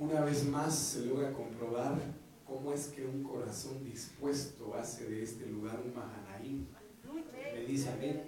[0.00, 2.00] una vez más se logra comprobar
[2.46, 6.66] cómo es que un corazón dispuesto hace de este lugar un Mahanaim.
[7.52, 8.22] Me dice amén.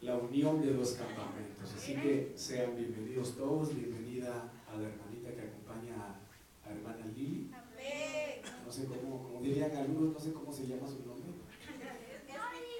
[0.00, 1.74] La unión de dos campamentos.
[1.76, 6.16] Así que sean bienvenidos todos, bienvenida a la hermanita que acompaña a,
[6.66, 7.50] a hermana Lili.
[8.64, 11.32] No sé cómo, como dirían algunos, no sé cómo se llama su nombre.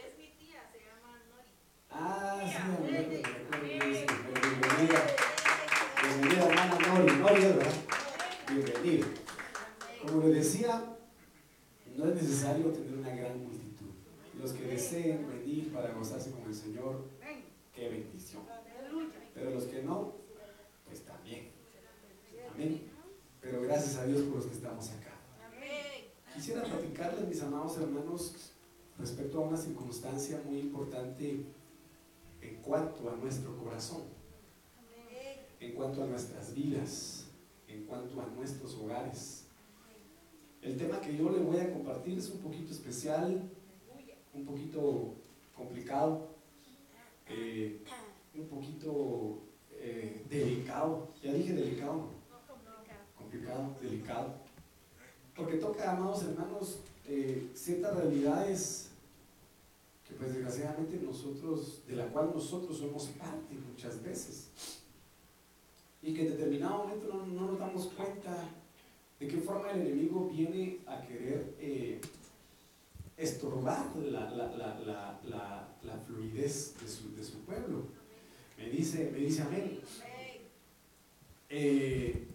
[0.03, 1.51] Es mi tía, se llama Nori.
[1.91, 2.49] Ah, sí,
[2.89, 3.29] bienvenida,
[6.03, 7.82] bienvenida hermana Nori, Nori, ¿verdad?
[8.55, 9.07] Bienvenida.
[10.07, 10.85] Como le decía,
[11.97, 13.87] no es necesario tener una gran multitud.
[14.39, 17.09] Los que deseen venir para gozarse con el Señor,
[17.75, 18.43] qué bendición.
[19.33, 20.17] Pero los que no,
[20.87, 21.49] pues también.
[22.55, 22.91] Amén.
[23.41, 25.15] Pero gracias a Dios por los que estamos acá.
[26.35, 28.53] Quisiera platicarles, mis amados hermanos,
[28.99, 31.47] respecto a una circunstancia muy importante
[32.43, 34.03] en cuanto a nuestro corazón,
[35.59, 37.22] en cuanto a nuestras vidas,
[37.73, 39.45] en cuanto a nuestros hogares.
[40.61, 43.43] El tema que yo le voy a compartir es un poquito especial,
[44.35, 45.15] un poquito
[45.57, 46.29] complicado,
[47.29, 47.83] eh,
[48.35, 49.39] un poquito
[49.73, 51.09] eh, delicado.
[51.23, 52.23] Ya dije delicado, ¿no?
[53.19, 54.35] complicado, delicado.
[55.35, 58.91] Porque toca, amados hermanos, eh, ciertas realidades
[60.07, 64.49] que pues desgraciadamente nosotros, de la cual nosotros somos parte muchas veces.
[66.03, 68.49] Y que en determinado momento no, no nos damos cuenta
[69.21, 72.01] de qué forma el enemigo viene a querer eh,
[73.17, 77.85] estorbar la, la, la, la, fluidez de su, de su pueblo.
[78.59, 79.79] Me dice, me dice amén.
[81.49, 82.27] Eh,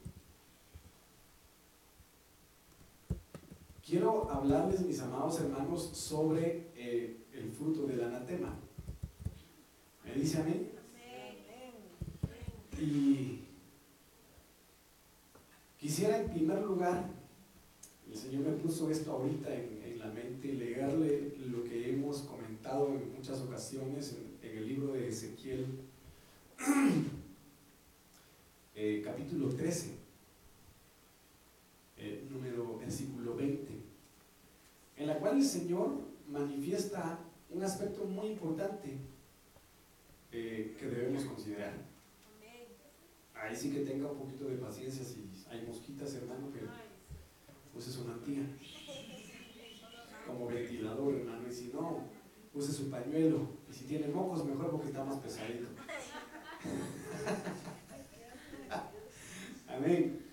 [3.85, 8.55] quiero hablarles, mis amados hermanos, sobre eh, el fruto del anatema.
[10.05, 10.72] ¿Me dice amén?
[12.79, 13.47] Y
[15.87, 17.09] quisiera en primer lugar,
[18.11, 22.89] el Señor me puso esto ahorita en, en la mente, leerle lo que hemos comentado
[22.89, 25.66] en muchas ocasiones en, en el libro de Ezequiel,
[28.75, 29.91] eh, capítulo 13,
[31.99, 33.72] eh, número versículo 20,
[34.97, 37.17] en la cual el Señor manifiesta
[37.49, 38.97] un aspecto muy importante
[40.33, 41.75] eh, que debemos considerar.
[43.33, 46.59] Ahí sí que tenga un poquito de paciencia si hay mosquitas, hermano, que
[47.78, 48.44] use su mantilla
[50.26, 51.99] como ventilador, hermano, y si no,
[52.53, 55.67] use su pañuelo, y si tiene mocos, mejor porque está más pesadito.
[59.67, 60.23] Amén.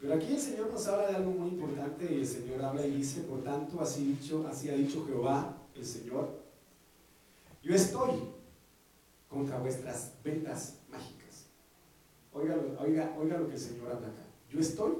[0.00, 2.96] Pero aquí el Señor nos habla de algo muy importante y el Señor habla y
[2.96, 6.42] dice, por tanto, así, dicho, así ha dicho Jehová, el Señor,
[7.62, 8.20] yo estoy
[9.28, 11.46] contra vuestras ventas mágicas.
[12.32, 14.31] Oiga, oiga, oiga lo que el Señor habla acá.
[14.52, 14.92] Yo estoy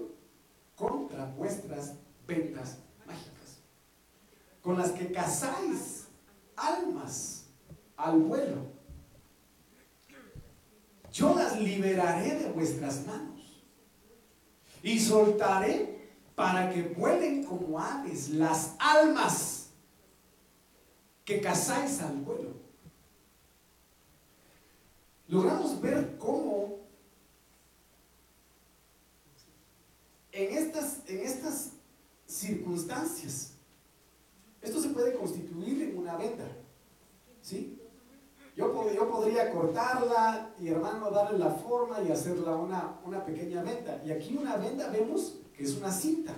[0.75, 1.95] contra vuestras
[2.27, 3.59] ventas mágicas,
[4.63, 6.07] con las que cazáis
[6.57, 7.45] almas
[7.97, 8.73] al vuelo.
[11.13, 13.63] Yo las liberaré de vuestras manos
[14.83, 19.69] y soltaré para que vuelen como aves las almas
[21.27, 22.53] que cazáis al vuelo.
[25.29, 26.82] Logramos ver cómo
[30.33, 31.73] en estas, en estas
[32.27, 33.53] circunstancias,
[34.61, 36.45] esto se puede constituir en una venta.
[37.43, 37.79] ¿Sí?
[38.57, 44.03] Yo, yo podría cortarla y hermano darle la forma y hacerla una, una pequeña venda.
[44.05, 46.35] Y aquí una venda vemos que es una cinta.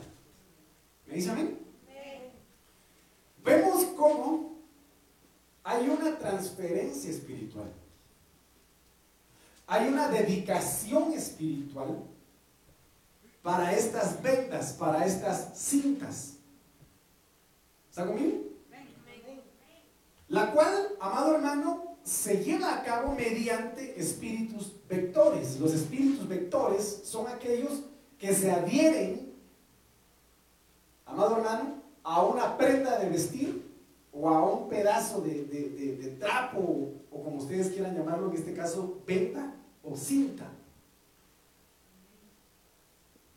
[1.07, 1.59] ¿Me dice amén?
[3.45, 4.55] Vemos cómo
[5.63, 7.71] hay una transferencia espiritual.
[9.67, 12.05] Hay una dedicación espiritual
[13.45, 16.39] para estas vendas, para estas cintas.
[17.91, 18.39] ¿Está conmigo?
[20.29, 25.61] La cual, amado hermano, se lleva a cabo mediante espíritus vectores.
[25.61, 27.83] Los espíritus vectores son aquellos
[28.19, 29.33] que se adhieren,
[31.05, 33.63] amado hermano, a una prenda de vestir
[34.11, 38.55] o a un pedazo de, de- trapo o, o como ustedes quieran llamarlo, en este
[38.55, 40.47] caso, venda o cinta.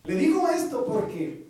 [0.07, 1.45] Le digo esto porque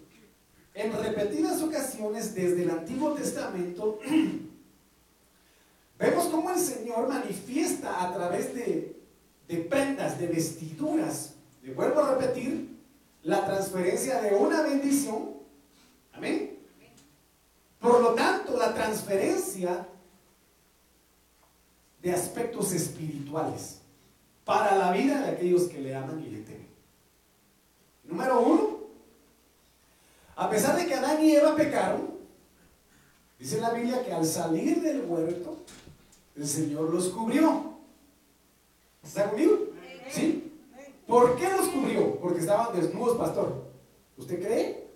[0.73, 3.99] en repetidas ocasiones desde el Antiguo Testamento
[5.99, 8.99] vemos cómo el Señor manifiesta a través de,
[9.47, 12.75] de prendas, de vestiduras, le vuelvo a repetir,
[13.21, 15.33] la transferencia de una bendición,
[16.13, 16.57] amén.
[17.79, 19.87] Por lo tanto, la transferencia
[22.01, 23.81] de aspectos espirituales
[24.45, 26.66] para la vida de aquellos que le aman y le temen.
[28.07, 28.77] Número uno,
[30.35, 32.11] a pesar de que Adán y Eva pecaron,
[33.37, 35.57] dice la Biblia que al salir del huerto,
[36.35, 37.73] el Señor los cubrió.
[39.03, 39.57] ¿Está conmigo?
[40.09, 40.53] ¿Sí?
[41.05, 42.19] ¿Por qué los cubrió?
[42.19, 43.65] Porque estaban desnudos, pastor.
[44.17, 44.87] ¿Usted cree?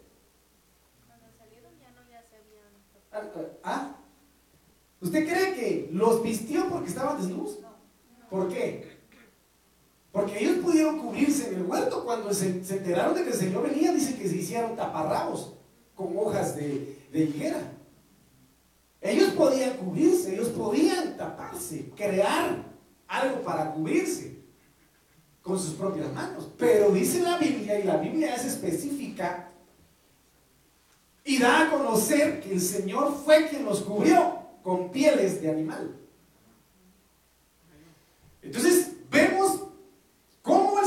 [1.07, 2.71] Cuando salieron ya no ya se habían
[3.11, 3.95] Ah, ¿Ah?
[5.01, 7.59] ¿Usted cree que los vistió porque estaban desnudos?
[8.29, 8.90] ¿Por qué?
[10.11, 13.93] Porque ellos pudieron cubrirse en el huerto cuando se, enteraron de que el Señor venía,
[13.93, 15.53] dice que se hicieron taparrabos
[15.95, 17.61] con hojas de, de higuera.
[18.99, 22.63] Ellos podían cubrirse, ellos podían taparse, crear
[23.07, 24.41] algo para cubrirse
[25.41, 26.49] con sus propias manos.
[26.57, 29.49] Pero dice la Biblia, y la Biblia es específica,
[31.23, 35.95] y da a conocer que el Señor fue quien los cubrió con pieles de animal.
[38.41, 38.90] Entonces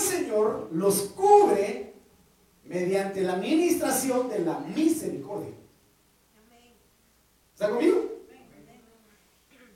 [0.05, 1.95] Señor los cubre
[2.65, 5.55] mediante la administración de la misericordia.
[7.53, 8.15] ¿Está conmigo?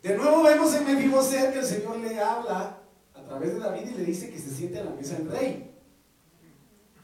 [0.03, 2.79] De nuevo vemos en Mefiboset que el Señor le habla
[3.15, 5.75] a través de David y le dice que se siente a la mesa del rey.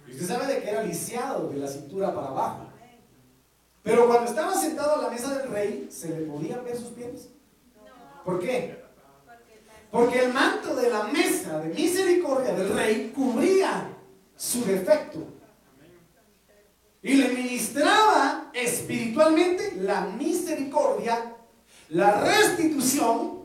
[0.09, 2.69] Usted sabe de que era lisiado de la cintura para abajo.
[3.83, 7.29] Pero cuando estaba sentado a la mesa del rey, ¿se le podían ver sus pies?
[8.25, 8.84] ¿Por qué?
[9.95, 13.87] Porque el manto de la mesa de misericordia del rey cubría
[14.37, 15.21] su defecto.
[17.01, 21.37] Y le ministraba espiritualmente la misericordia,
[21.91, 23.45] la restitución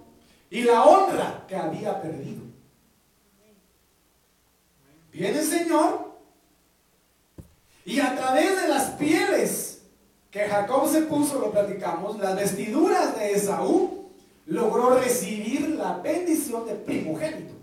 [0.49, 2.41] y la honra que había perdido.
[5.11, 6.15] Viene el Señor
[7.85, 9.83] y a través de las pieles
[10.31, 13.98] que Jacob se puso, lo platicamos, las vestiduras de Esaú,
[14.49, 17.53] logró recibir la bendición de primogénito.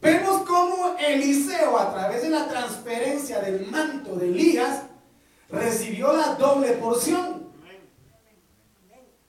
[0.00, 4.82] Vemos cómo Eliseo, a través de la transferencia del manto de Elías,
[5.48, 7.46] recibió la doble porción.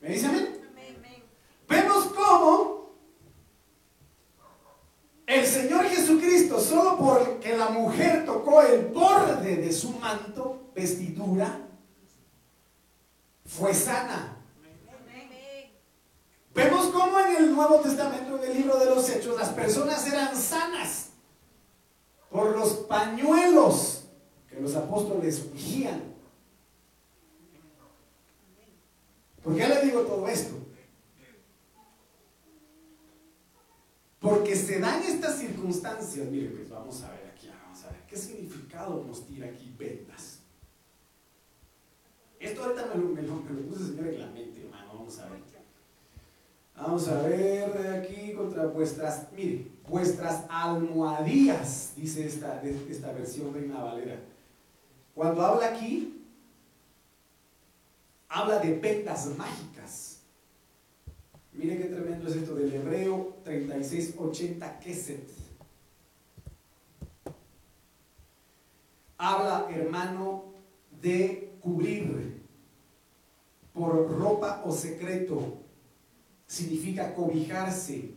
[0.01, 0.62] ¿Me dice amén?
[1.70, 2.92] Vemos cómo
[5.25, 11.62] el Señor Jesucristo, solo porque la mujer tocó el borde de su manto, vestidura,
[13.46, 14.37] fue sana.
[16.58, 20.36] Vemos cómo en el Nuevo Testamento, en el libro de los Hechos, las personas eran
[20.36, 21.10] sanas
[22.32, 24.06] por los pañuelos
[24.50, 26.02] que los apóstoles ungían.
[29.44, 30.56] ¿Por qué le digo todo esto?
[34.20, 36.28] Porque se dan estas circunstancias.
[36.28, 38.02] Mire, pues vamos a ver aquí, vamos a ver.
[38.08, 40.40] ¿Qué significado nos tira aquí ventas?
[42.40, 44.94] Esto ahorita me lo, me lo, me lo puso el Señor en la mente, hermano.
[44.96, 45.57] Vamos a ver.
[46.78, 54.20] Vamos a ver aquí contra vuestras, mire, vuestras almohadillas, dice esta, esta versión Reina Valera.
[55.16, 56.24] Cuando habla aquí,
[58.30, 60.20] habla de ventas mágicas.
[61.52, 65.28] Mire qué tremendo es esto del hebreo 3680 Keset.
[69.18, 70.54] Habla, hermano,
[71.02, 72.44] de cubrir
[73.74, 75.67] por ropa o secreto.
[76.48, 78.16] Significa cobijarse,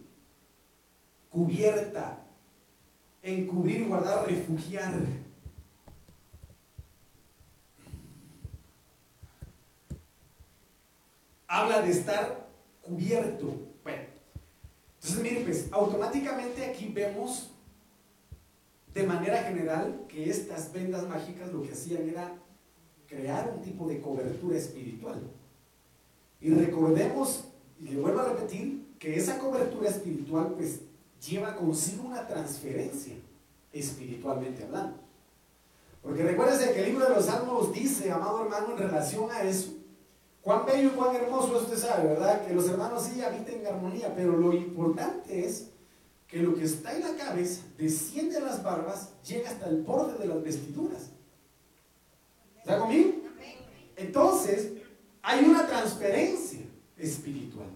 [1.28, 2.24] cubierta,
[3.22, 4.94] encubrir, guardar, refugiar.
[11.46, 12.48] Habla de estar
[12.82, 13.46] cubierto.
[13.82, 14.04] Bueno,
[14.94, 17.50] entonces miren, pues automáticamente aquí vemos
[18.94, 22.34] de manera general que estas vendas mágicas lo que hacían era
[23.06, 25.20] crear un tipo de cobertura espiritual.
[26.40, 27.44] Y recordemos,
[27.80, 30.80] y le vuelvo a repetir, que esa cobertura espiritual pues
[31.26, 33.14] lleva consigo una transferencia
[33.72, 34.98] espiritualmente hablando.
[36.02, 39.72] Porque recuérdense que el libro de los Salmos dice, amado hermano, en relación a eso,
[40.42, 42.46] cuán bello y cuán hermoso usted sabe, ¿verdad?
[42.46, 45.68] Que los hermanos sí habiten en armonía, pero lo importante es
[46.26, 50.18] que lo que está en la cabeza desciende a las barbas, llega hasta el borde
[50.18, 51.10] de las vestiduras.
[52.58, 53.12] ¿Está conmigo?
[53.96, 54.72] Entonces,
[55.22, 56.60] hay una transferencia
[57.00, 57.68] espiritual.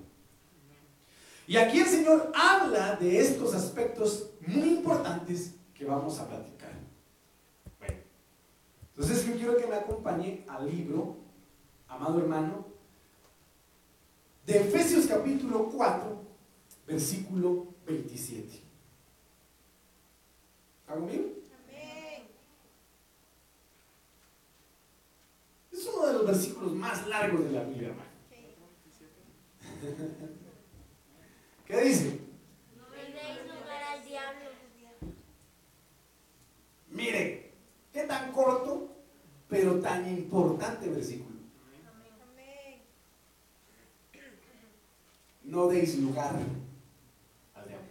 [1.46, 6.72] Y aquí el Señor habla de estos aspectos muy importantes que vamos a platicar.
[7.78, 7.96] Bueno,
[8.94, 11.16] entonces yo quiero que me acompañe al libro,
[11.88, 12.66] amado hermano,
[14.46, 16.22] de Efesios capítulo 4,
[16.86, 18.62] versículo 27.
[20.80, 21.24] ¿Está conmigo?
[25.72, 28.13] Es uno de los versículos más largos de la Biblia, hermano.
[31.66, 32.20] ¿Qué dice?
[32.76, 34.54] No le deis lugar al diablo.
[38.06, 38.88] tan corto,
[39.48, 41.34] pero tan importante versículo.
[45.44, 46.34] No deis lugar
[47.54, 47.88] al diablo.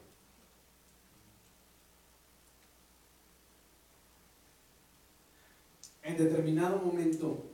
[6.02, 7.53] En determinado momento,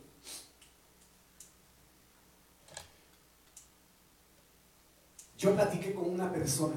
[5.40, 6.76] yo platiqué con una persona.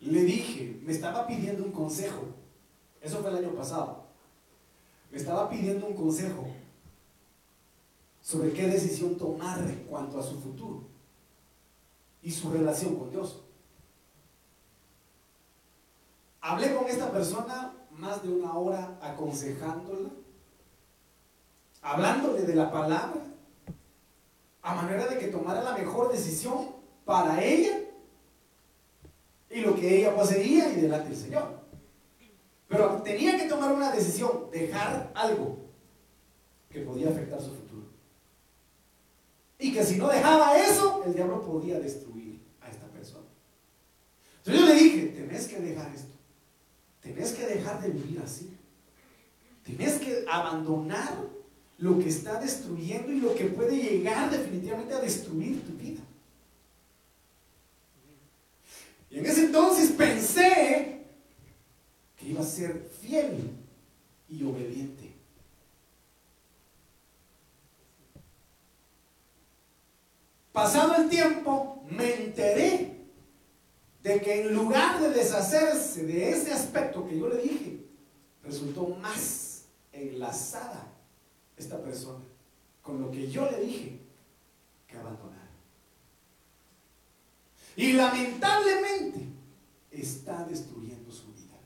[0.00, 2.26] Le dije, me estaba pidiendo un consejo.
[3.00, 4.04] Eso fue el año pasado.
[5.10, 6.46] Me estaba pidiendo un consejo
[8.20, 10.82] sobre qué decisión tomar en cuanto a su futuro
[12.22, 13.42] y su relación con Dios.
[16.42, 20.10] Hablé con esta persona más de una hora aconsejándola,
[21.80, 23.29] hablándole de la palabra,
[24.62, 26.68] a manera de que tomara la mejor decisión
[27.04, 27.78] para ella
[29.50, 31.60] y lo que ella poseía y delante del Señor.
[32.68, 35.58] Pero tenía que tomar una decisión, dejar algo
[36.68, 37.86] que podía afectar su futuro.
[39.58, 43.26] Y que si no dejaba eso, el diablo podía destruir a esta persona.
[44.38, 46.14] Entonces yo le dije, tenés que dejar esto.
[47.00, 48.56] Tenés que dejar de vivir así.
[49.64, 51.26] Tenés que abandonar
[51.80, 56.02] lo que está destruyendo y lo que puede llegar definitivamente a destruir tu vida.
[59.10, 61.06] Y en ese entonces pensé
[62.18, 63.50] que iba a ser fiel
[64.28, 65.10] y obediente.
[70.52, 72.98] Pasado el tiempo, me enteré
[74.02, 77.78] de que en lugar de deshacerse de ese aspecto que yo le dije,
[78.42, 80.89] resultó más enlazada
[81.60, 82.24] esta persona
[82.82, 84.00] con lo que yo le dije
[84.88, 85.48] que abandonar.
[87.76, 89.26] Y lamentablemente
[89.90, 91.56] está destruyendo su vida.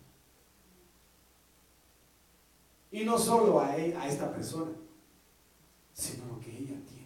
[2.90, 4.72] Y no solo a, él, a esta persona,
[5.94, 7.04] sino lo que ella tiene.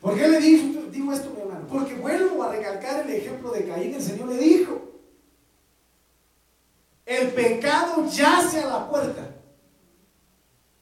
[0.00, 1.66] ¿Por qué le digo, digo esto, mi hermano?
[1.68, 3.94] Porque vuelvo a recalcar el ejemplo de Caín.
[3.94, 4.80] El Señor le dijo,
[7.04, 9.35] el pecado yace a la puerta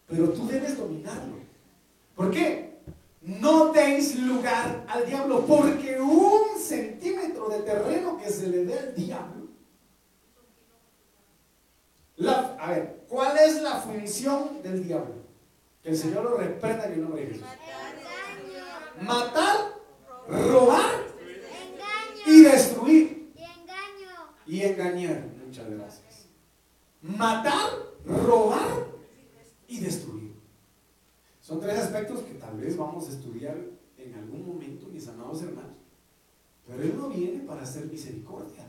[0.06, 1.36] pero tú debes dominarlo.
[2.14, 2.74] ¿Por qué?
[3.22, 8.94] No deis lugar al diablo, porque un centímetro de terreno que se le dé al
[8.94, 9.44] diablo.
[12.58, 15.14] a ver, ¿cuál es la función del diablo?
[15.82, 17.46] Que el Señor lo reprenda en el nombre de Jesús.
[19.00, 19.56] Matar,
[20.28, 21.04] robar
[22.26, 23.32] y destruir.
[24.46, 25.24] Y engañar.
[25.44, 26.26] Muchas gracias.
[27.00, 27.70] Matar,
[28.06, 28.93] robar
[29.68, 30.34] y destruir.
[31.40, 33.56] Son tres aspectos que tal vez vamos a estudiar
[33.98, 35.76] en algún momento, mis amados hermanos.
[36.66, 38.64] Pero Él no viene para hacer misericordia.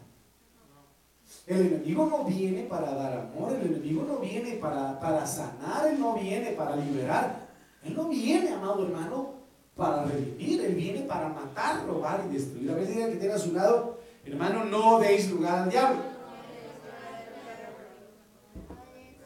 [1.48, 6.00] El enemigo no viene para dar amor, el enemigo no viene para, para sanar, Él
[6.00, 7.48] no viene para liberar.
[7.84, 9.36] Él no viene, amado hermano,
[9.75, 12.72] para revivir, Él viene para matar, robar y destruir.
[12.72, 16.14] A veces que tiene a su lado, hermano, no deis lugar al diablo.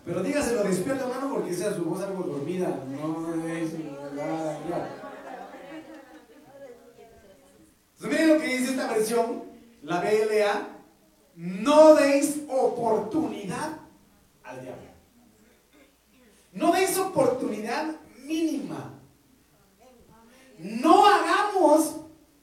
[0.10, 2.84] Pero dígaselo despierto, hermano, porque sea su voz algo dormida.
[2.88, 4.90] No es ya.
[7.94, 9.44] Entonces, miren lo que dice esta versión,
[9.84, 10.68] la BLA.
[11.36, 13.78] No deis oportunidad
[14.44, 14.82] al diablo.
[16.54, 18.94] No deis oportunidad mínima.
[20.58, 21.98] No hagamos,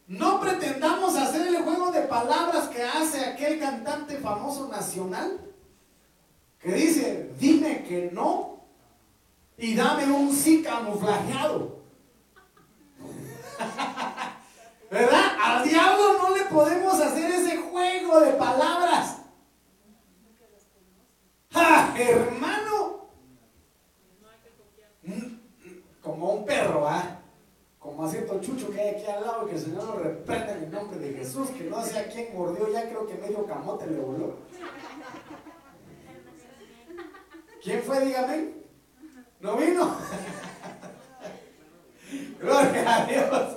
[0.07, 5.41] no pretendamos hacer el juego de palabras que hace aquel cantante famoso nacional
[6.61, 8.61] que dice, dime que no
[9.59, 11.77] y dame un sí camuflajeado.
[14.91, 15.37] ¿Verdad?
[15.43, 19.19] Al diablo no le podemos hacer ese juego de palabras.
[21.53, 23.09] ¡Ja, hermano!
[26.03, 27.21] Como un perro, ¿ah?
[27.79, 30.65] Como a cierto chucho que hay aquí al lado, que el Señor lo reprenda en
[30.65, 33.87] el nombre de Jesús, que no sé a quién mordió, ya creo que medio camote
[33.87, 34.35] le voló.
[37.67, 38.07] ¿Quién fue?
[38.07, 38.53] Dígame.
[39.41, 39.91] ¿No vino?
[42.41, 43.57] Gloria a Dios.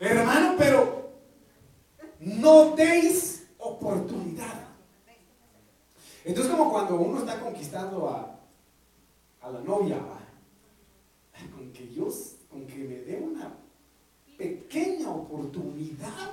[0.00, 1.12] Hermano, pero
[2.18, 4.66] no deis oportunidad.
[6.24, 8.40] Entonces, como cuando uno está conquistando a,
[9.42, 10.00] a la novia,
[11.54, 13.54] con que Dios, con que me dé una
[14.36, 16.32] pequeña oportunidad,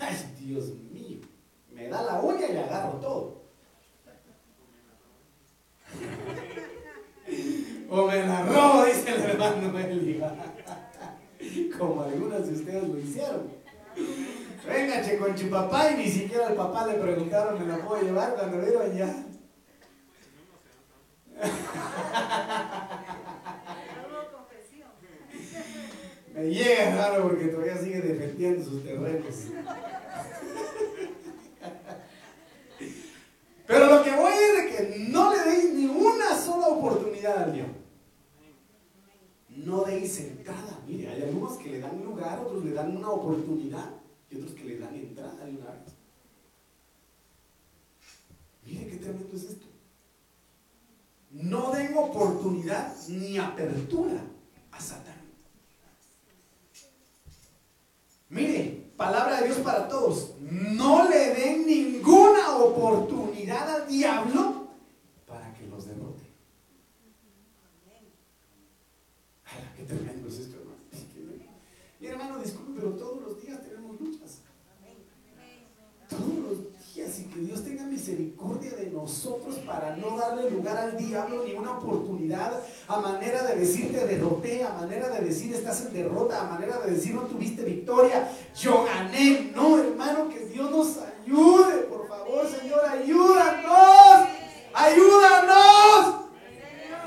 [0.00, 1.20] ay Dios mío,
[1.70, 3.43] me da la uña y agarro todo.
[7.90, 10.22] O me la robo, dice el hermano Eli.
[11.78, 13.52] Como algunos de ustedes lo hicieron.
[14.66, 18.02] Venga, che, con su papá y ni siquiera al papá le preguntaron, ¿me la puedo
[18.02, 19.14] llevar cuando vieron ya?
[26.34, 29.34] Me llega, hermano, porque todavía sigue defendiendo sus terrenos.
[33.66, 37.52] Pero lo que voy es de que no le deis ni una sola oportunidad al
[37.52, 37.68] Dios.
[39.48, 40.80] No deis entrada.
[40.86, 43.90] Mire, hay algunos que le dan lugar, otros le dan una oportunidad
[44.30, 45.82] y otros que le dan entrada al lugar.
[48.66, 49.66] Mire qué tremendo es esto.
[51.30, 54.20] No den oportunidad ni apertura
[54.70, 55.14] a Satán.
[58.28, 60.34] Mire, palabra de Dios para todos.
[60.40, 61.66] No le den
[62.56, 64.68] oportunidad al diablo
[65.26, 66.24] para que los derrote.
[69.44, 70.74] Ay, qué tremendo es esto, hermano.
[72.00, 74.40] Mi hermano, disculpe, pero todos los días tenemos luchas.
[76.08, 80.96] Todos los días y que Dios tenga misericordia de nosotros para no darle lugar al
[80.96, 85.86] diablo ni una oportunidad a manera de decir te derroté, a manera de decir estás
[85.86, 89.52] en derrota, a manera de decir no tuviste victoria, yo gané.
[89.54, 91.83] No, hermano, que Dios nos ayude,
[92.82, 94.28] Ayúdanos,
[94.72, 96.14] ayúdanos.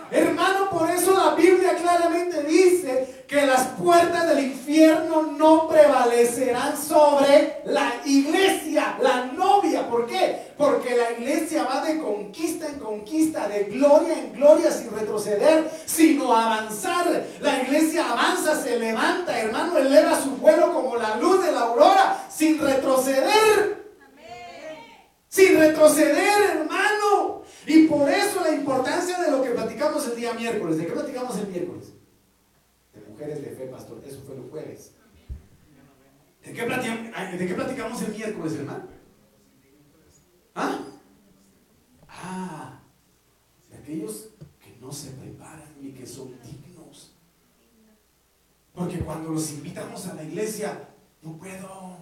[0.10, 7.62] Hermano, por eso la Biblia claramente dice que las puertas del infierno no prevalecerán sobre
[7.66, 9.90] la iglesia, la novia.
[9.90, 10.54] ¿Por qué?
[10.58, 16.34] Porque la iglesia va de conquista en conquista, de gloria en gloria, sin retroceder, sino
[16.34, 17.26] avanzar.
[17.42, 22.26] La iglesia avanza, se levanta, hermano, eleva su vuelo como la luz de la aurora,
[22.34, 23.87] sin retroceder.
[25.30, 27.44] Sin retroceder, hermano.
[27.66, 30.78] Y por eso la importancia de lo que platicamos el día miércoles.
[30.78, 31.94] ¿De qué platicamos el miércoles?
[32.94, 34.02] De mujeres de fe, pastor.
[34.08, 34.92] Eso fue el jueves.
[36.46, 38.88] ¿De qué, platicamos, ¿De qué platicamos el miércoles, hermano?
[40.56, 40.80] ¿Ah?
[42.08, 42.80] Ah,
[43.70, 44.30] de aquellos
[44.63, 47.13] que no se preparan ni que son dignos.
[48.74, 50.90] Porque cuando los invitamos a la iglesia,
[51.22, 51.98] no puedo.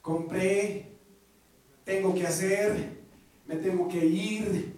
[0.00, 0.93] Compré,
[1.84, 2.98] tengo que hacer,
[3.46, 4.74] me tengo que ir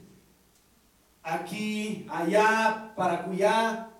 [1.22, 3.90] aquí, allá, para cuya.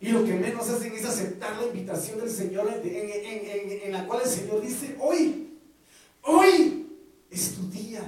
[0.00, 4.28] Y lo que menos hacen es aceptar la invitación del Señor en, la cual el
[4.28, 5.58] Señor dice, hoy,
[6.22, 6.86] hoy
[7.30, 8.02] es tu día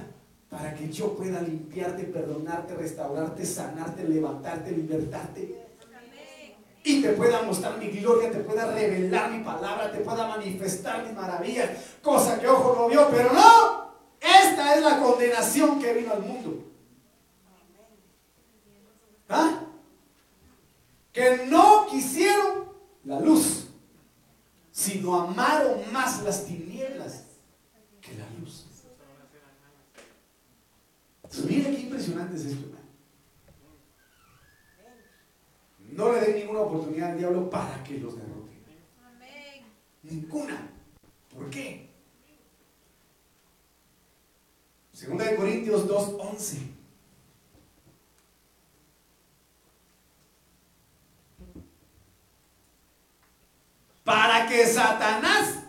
[0.49, 5.66] para que yo pueda limpiarte, perdonarte, restaurarte, sanarte, levantarte, libertarte.
[6.83, 11.13] Y te pueda mostrar mi gloria, te pueda revelar mi palabra, te pueda manifestar mis
[11.13, 11.69] maravillas,
[12.01, 13.87] cosa que ojo no vio, pero no.
[14.19, 16.63] Esta es la condenación que vino al mundo.
[19.29, 19.63] ¿Ah?
[21.11, 22.69] Que no quisieron
[23.03, 23.67] la luz,
[24.71, 27.23] sino amaron más las tinieblas
[28.01, 28.65] que la luz.
[31.45, 32.76] Mira qué impresionante es esto,
[35.97, 38.55] No le den ninguna oportunidad al diablo para que los derrote.
[40.03, 40.69] Ninguna.
[41.33, 41.89] ¿Por qué?
[44.93, 46.57] Segunda de Corintios 2.11.
[54.03, 55.63] Para que Satanás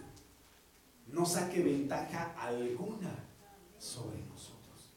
[1.06, 3.14] no saque ventaja alguna
[3.78, 4.92] sobre nosotros.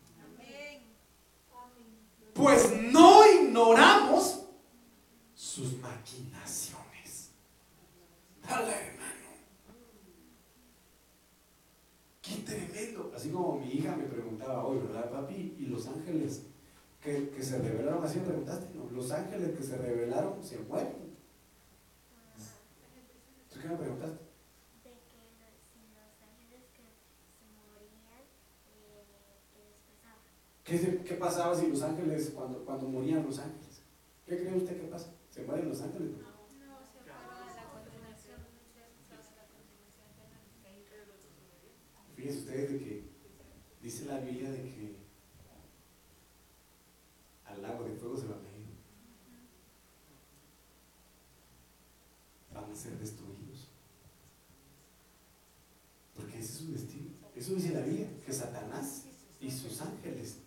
[2.33, 4.41] Pues no ignoramos
[5.51, 7.31] sus maquinaciones.
[12.21, 13.11] Qué tremendo.
[13.13, 15.57] Así como mi hija me preguntaba hoy, ¿verdad, papi?
[15.59, 16.43] ¿Y los ángeles
[17.01, 18.01] que, se revelaron?
[18.01, 18.89] Así me preguntaste, ¿no?
[18.91, 21.11] Los ángeles que se revelaron se mueren.
[23.51, 24.23] ¿Tú qué me preguntaste?
[24.85, 25.19] De que
[25.91, 26.87] los ángeles que
[27.35, 28.23] se morían,
[29.51, 30.23] ¿qué les pasaba?
[30.63, 33.81] ¿Qué, ¿Qué, pasaba si los ángeles, cuando, cuando morían los ángeles?
[34.25, 35.09] ¿Qué cree usted que pasa?
[35.31, 36.11] ¿Se mueren los ángeles?
[42.15, 43.03] Fíjense ustedes de que
[43.81, 44.95] dice la Biblia de que
[47.45, 48.67] al lago de fuego se van a ir.
[52.53, 53.69] Van a ser destruidos.
[56.15, 57.09] Porque ese es su destino.
[57.35, 59.05] Eso dice la Biblia, que Satanás
[59.39, 60.37] y sus ángeles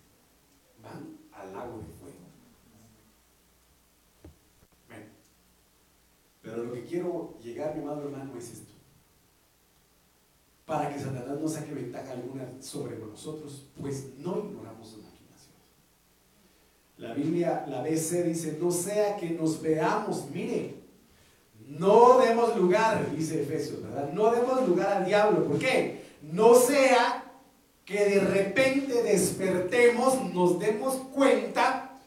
[0.81, 2.25] van al lago de fuego.
[4.88, 5.07] Bueno,
[6.55, 8.73] pero lo que quiero llegar, mi amado hermano, es esto
[10.64, 15.61] para que Satanás no saque ventaja alguna sobre nosotros, pues no ignoramos sus maquinaciones.
[16.97, 20.83] La Biblia, la BC dice, no sea que nos veamos, mire,
[21.67, 24.12] No demos lugar, dice Efesios, ¿verdad?
[24.12, 25.45] No demos lugar al diablo.
[25.45, 26.05] ¿Por qué?
[26.23, 27.25] No sea
[27.85, 31.99] que de repente despertemos, nos demos cuenta,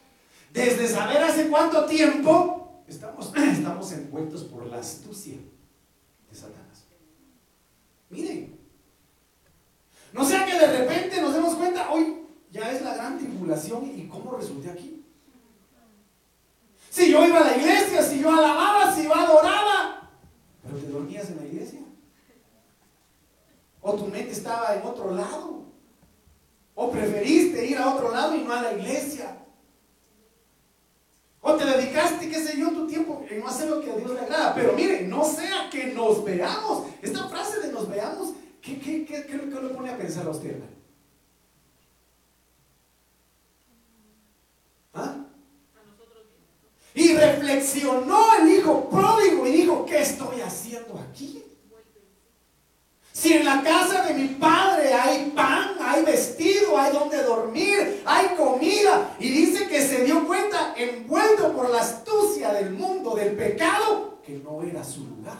[0.52, 2.57] desde saber hace cuánto tiempo
[2.88, 5.36] estamos, estamos envueltos por la astucia
[6.30, 6.86] de Satanás.
[8.10, 8.58] Miren,
[10.12, 14.08] no sea que de repente nos demos cuenta, hoy ya es la gran tribulación y
[14.08, 15.04] cómo resulté aquí.
[16.90, 20.10] Si yo iba a la iglesia, si yo alababa, si yo adoraba,
[20.62, 21.80] pero te dormías en la iglesia.
[23.80, 25.64] O tu mente estaba en otro lado.
[26.74, 29.36] O preferiste ir a otro lado y no a la iglesia.
[31.40, 34.10] O te dedicaste, qué sé yo, tu tiempo en no hacer lo que a Dios
[34.10, 34.54] le agrada.
[34.54, 36.86] Pero miren, no sea que nos veamos.
[37.00, 40.60] Esta frase de nos veamos, ¿qué, qué, qué, qué, le pone a pensar a usted,
[44.94, 45.16] ¿Ah?
[46.94, 51.44] Y reflexionó el hijo pródigo y dijo, ¿qué estoy haciendo aquí?
[53.18, 58.28] Si en la casa de mi padre hay pan, hay vestido, hay donde dormir, hay
[58.36, 59.16] comida.
[59.18, 64.34] Y dice que se dio cuenta, envuelto por la astucia del mundo, del pecado, que
[64.34, 65.36] no era su lugar.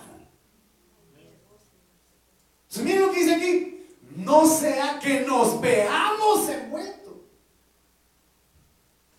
[2.62, 3.86] Entonces, miren lo que dice aquí.
[4.16, 7.14] No sea que nos veamos envueltos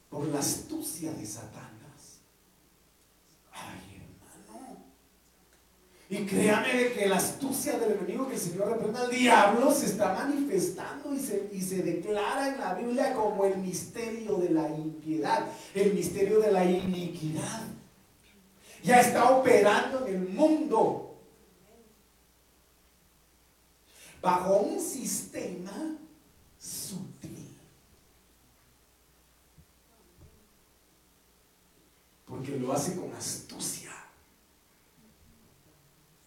[0.10, 1.68] por la astucia de Satanás.
[6.12, 10.12] Y créame que la astucia del enemigo que el Señor reprenda al diablo se está
[10.15, 15.45] manifestando y se, y se declara en la Biblia como el misterio de la impiedad,
[15.76, 17.62] el misterio de la iniquidad.
[18.84, 21.15] Ya está operando en el mundo
[24.19, 25.95] bajo un sistema
[26.58, 27.56] sutil.
[32.26, 33.88] Porque lo hace con astucia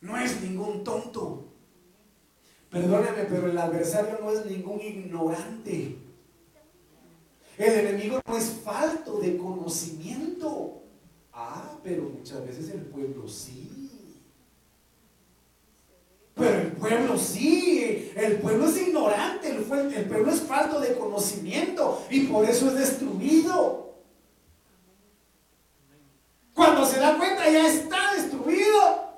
[0.02, 1.46] no es ningún tonto.
[2.70, 5.96] Perdóneme, pero el adversario no es ningún ignorante.
[7.56, 10.82] El enemigo no es falto de conocimiento.
[11.32, 13.72] Ah, pero muchas veces el pueblo sí.
[16.34, 22.20] Pero el pueblo sí, el pueblo es ignorante, el, pueblo es falto de conocimiento y
[22.26, 23.96] por eso es destruido.
[26.54, 29.12] Cuando se da cuenta ya está destruido.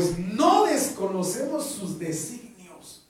[0.00, 3.06] Pues no desconocemos sus designios.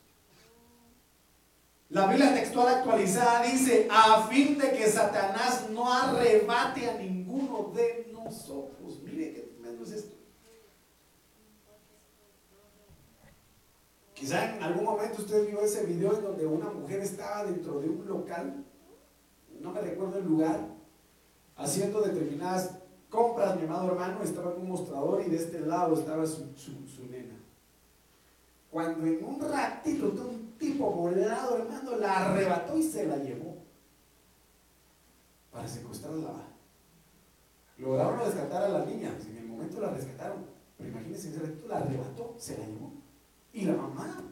[1.88, 8.10] La Biblia textual actualizada dice, a fin de que Satanás no arrebate a ninguno de
[8.12, 9.00] nosotros.
[9.04, 10.16] Mire qué tremendo es esto.
[14.14, 17.88] Quizá en algún momento usted vio ese video en donde una mujer estaba dentro de
[17.88, 18.64] un local,
[19.60, 20.60] no me recuerdo el lugar,
[21.56, 22.79] haciendo determinadas
[23.10, 26.46] compras, mi amado hermano, estaba en un mostrador y de este lado estaba su,
[27.10, 27.34] nena.
[28.70, 33.56] Cuando en un ratito un tipo volado, hermano, la arrebató y se la llevó
[35.50, 36.46] para secuestrarla.
[37.78, 40.44] Lograron rescatar a la niña, en el momento la rescataron,
[40.76, 42.92] pero imagínense, ese ratito la arrebató, se la llevó.
[43.52, 44.22] Y la mamá,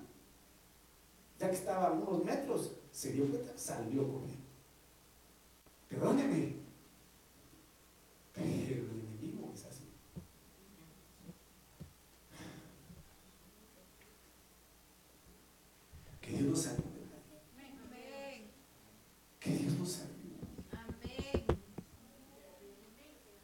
[1.38, 4.46] ya que estaba a unos metros, se dio cuenta, salió corriendo.
[5.88, 6.57] Perdóneme,
[8.38, 9.84] pero el enemigo es así.
[16.20, 16.82] Que Dios nos ayude.
[19.40, 20.08] Que Dios nos ayude.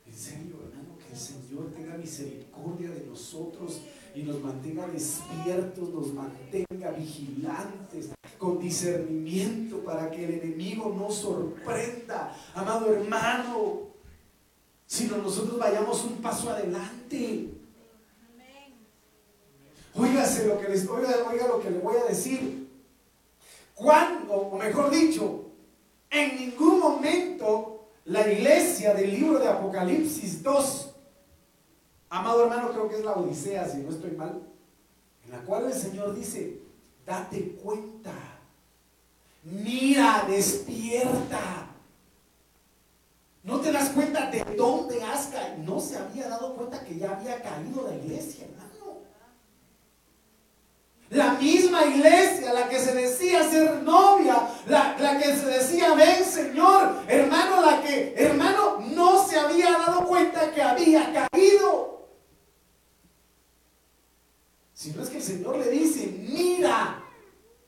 [0.07, 3.81] En serio, hermano, que el Señor tenga misericordia de nosotros
[4.15, 12.37] y nos mantenga despiertos, nos mantenga vigilantes, con discernimiento para que el enemigo no sorprenda.
[12.55, 13.94] Amado hermano,
[14.95, 17.49] sino nosotros vayamos un paso adelante.
[19.97, 22.69] Óigase lo que les, oiga, oiga lo que le voy a decir.
[23.75, 25.47] Cuando, o mejor dicho,
[26.11, 30.91] en ningún momento la iglesia del libro de Apocalipsis 2,
[32.11, 34.43] amado hermano, creo que es la Odisea, si no estoy mal,
[35.25, 36.61] en la cual el Señor dice,
[37.05, 38.15] date cuenta,
[39.43, 41.64] mira, despierta.
[43.45, 45.75] No te das cuenta de dónde has caído.
[45.75, 49.01] No se había dado cuenta que ya había caído la iglesia, hermano.
[51.11, 56.25] La misma iglesia, la que se decía ser novia, la, la, que se decía, ven
[56.25, 62.09] Señor, hermano, la que, hermano, no se había dado cuenta que había caído.
[64.73, 67.05] Si no es que el Señor le dice, mira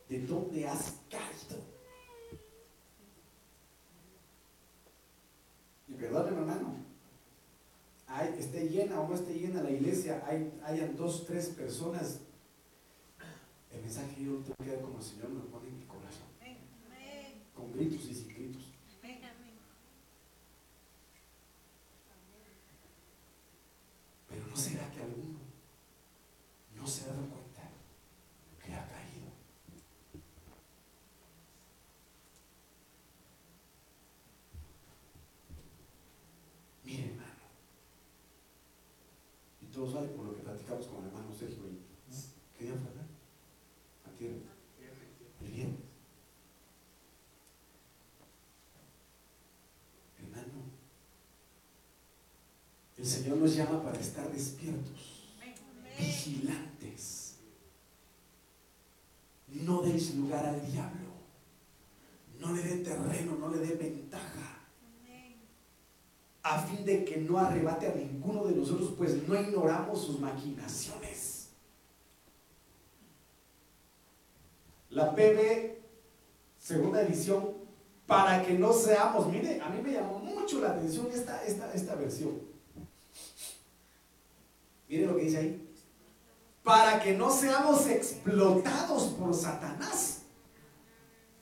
[0.09, 1.36] de dónde has caído.
[5.97, 6.77] perdóneme hermano,
[8.07, 12.21] hay, esté llena o no esté llena la iglesia, hay, hayan dos, tres personas,
[13.73, 16.27] el mensaje yo lo tengo que dar como el Señor me pone en mi corazón.
[17.55, 18.15] Con gritos y
[53.27, 55.35] Señor nos llama para estar despiertos,
[55.99, 57.35] vigilantes.
[59.49, 61.11] No deis lugar al diablo.
[62.39, 64.61] No le dé terreno, no le dé ventaja.
[66.45, 71.49] A fin de que no arrebate a ninguno de nosotros, pues no ignoramos sus maquinaciones.
[74.91, 75.79] La PB,
[76.61, 77.55] segunda edición,
[78.07, 81.97] para que no seamos, mire, a mí me llamó mucho la atención esta, esta, esta
[81.97, 82.55] versión.
[84.89, 85.69] Mire lo que dice ahí.
[86.63, 90.23] Para que no seamos explotados por Satanás.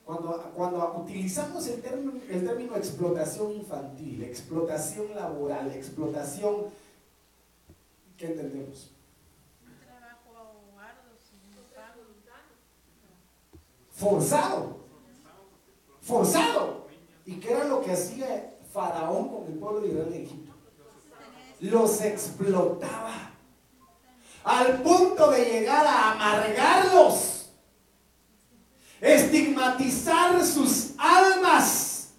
[0.05, 6.65] Cuando, cuando utilizamos el término, el término explotación infantil, explotación laboral, explotación,
[8.15, 8.91] ¿qué entendemos?
[13.95, 14.77] Forzado.
[16.01, 16.87] Forzado.
[17.25, 20.53] ¿Y qué era lo que hacía Faraón con el pueblo de Israel en Egipto?
[21.61, 23.34] Los explotaba.
[24.45, 27.49] Al punto de llegar a amargarlos.
[29.01, 32.09] Estigmatizar sus almas.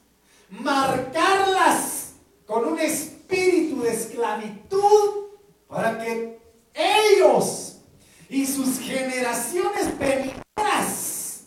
[0.51, 5.27] Marcarlas con un espíritu de esclavitud
[5.69, 6.41] para que
[6.75, 7.79] ellos
[8.29, 11.45] y sus generaciones venideras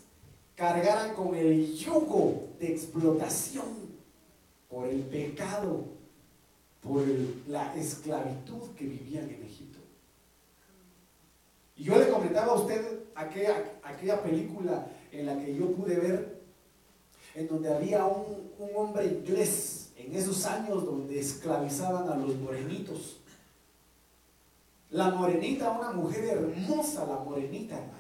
[0.56, 3.66] cargaran con el yugo de explotación
[4.70, 5.86] por el pecado,
[6.82, 7.04] por
[7.48, 9.79] la esclavitud que vivían en Egipto.
[11.80, 16.42] Y yo le comentaba a usted aquella, película en la que yo pude ver,
[17.36, 23.22] en donde había un, hombre inglés en esos años donde esclavizaban a los morenitos.
[24.90, 28.00] La morenita, una mujer hermosa, la morenita, hermano.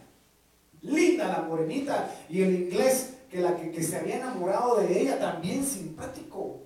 [0.81, 2.13] Linda la morenita.
[2.27, 6.63] Y el inglés que, la que, se había enamorado de ella también simpático.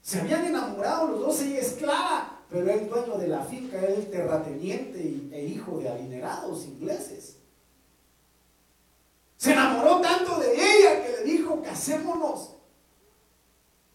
[0.00, 5.00] Se habían enamorado los dos, ella esclava, pero él dueño de la finca, él terrateniente
[5.32, 7.38] e hijo de adinerados ingleses.
[9.38, 12.56] Se enamoró tanto de ella que le dijo, casémonos.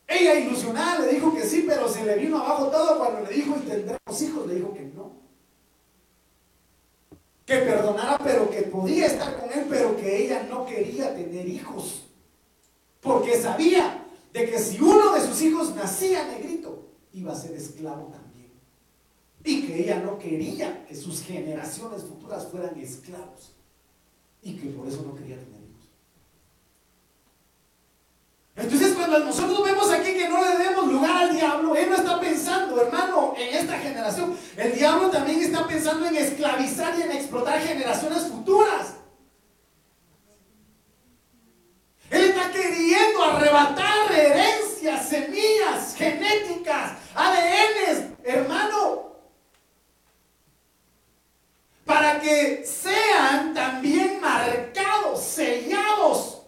[0.08, 3.56] Ella ilusionada le dijo que sí, pero se le vino abajo todo cuando le dijo,
[3.58, 5.12] y tendremos hijos, le dijo que no.
[7.46, 12.08] Que perdonara, pero que podía estar con él, pero que ella no quería tener hijos.
[13.02, 18.08] Porque sabía de que si uno de sus hijos nacía negrito, iba a ser esclavo
[18.08, 18.27] también.
[19.48, 23.54] Y que ella no quería que sus generaciones futuras fueran esclavos.
[24.42, 25.88] Y que por eso no quería tener hijos.
[28.58, 32.20] Entonces cuando nosotros vemos aquí que no le demos lugar al diablo, él no está
[32.20, 34.38] pensando, hermano, en esta generación.
[34.58, 38.96] El diablo también está pensando en esclavizar y en explotar generaciones futuras.
[42.10, 49.08] Él está queriendo arrebatar herencias, semillas, genéticas, ADNs, hermano,
[51.88, 56.42] para que sean también marcados, sellados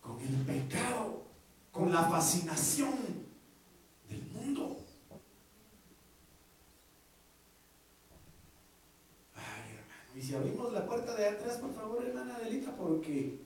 [0.00, 1.24] con el pecado,
[1.72, 2.94] con la fascinación
[4.08, 4.78] del mundo.
[9.34, 12.70] Ay, hermano, y si abrimos la puerta de atrás, por favor, hermana Adelita,
[13.10, 13.38] porque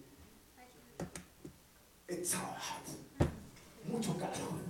[2.09, 2.85] it's hot.
[3.88, 4.61] Mucho calor.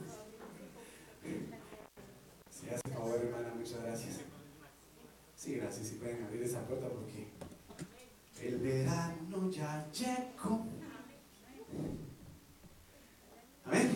[2.51, 4.21] Si hace favor, hermana, muchas gracias.
[5.37, 7.29] Sí, gracias, si pueden abrir esa puerta porque
[8.43, 10.67] el verano ya llegó.
[13.65, 13.91] Amén.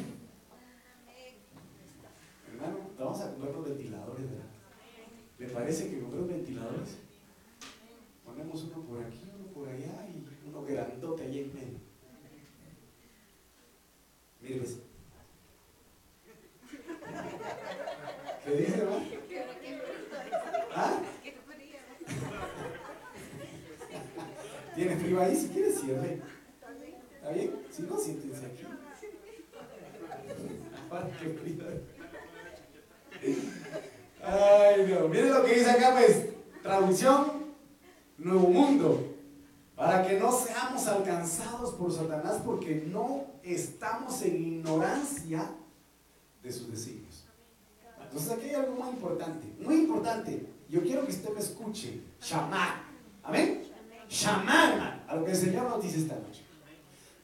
[2.50, 4.46] Hermano, vamos a comprar los ventiladores, ¿verdad?
[5.38, 6.96] ¿Le parece que compremos ventiladores?
[8.24, 11.78] Ponemos uno por aquí, uno por allá y uno grandote ahí en medio.
[14.40, 14.78] Mire, pues.
[18.44, 19.06] ¿Qué dice, hermano?
[20.74, 21.00] ¿Ah?
[24.74, 25.36] ¿Tiene frío ahí?
[25.36, 26.22] Si quiere, cierre.
[27.14, 27.56] ¿Está bien?
[27.70, 28.64] Si no, siéntense aquí.
[34.22, 35.08] Ay, no.
[35.08, 36.28] Miren lo que dice acá, pues.
[36.62, 37.54] Traducción,
[38.18, 39.14] Nuevo Mundo.
[39.74, 45.50] Para que no seamos alcanzados por Satanás porque no estamos en ignorancia
[46.42, 47.24] de sus designios.
[48.02, 50.46] Entonces aquí hay algo muy importante, muy importante.
[50.68, 52.00] Yo quiero que usted me escuche.
[52.20, 52.82] Llamar.
[53.22, 53.62] Amén.
[54.08, 56.42] Llamar, a lo que el Señor nos dice esta noche.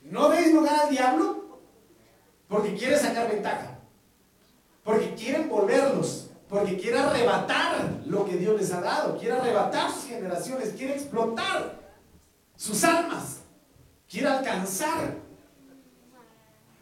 [0.03, 1.61] No deis lugar al diablo
[2.49, 3.79] porque quiere sacar ventaja.
[4.83, 6.31] Porque quiere envolverlos.
[6.49, 9.19] Porque quiere arrebatar lo que Dios les ha dado.
[9.19, 10.71] Quiere arrebatar sus generaciones.
[10.71, 11.79] Quiere explotar
[12.57, 13.41] sus almas.
[14.09, 15.15] Quiere alcanzar.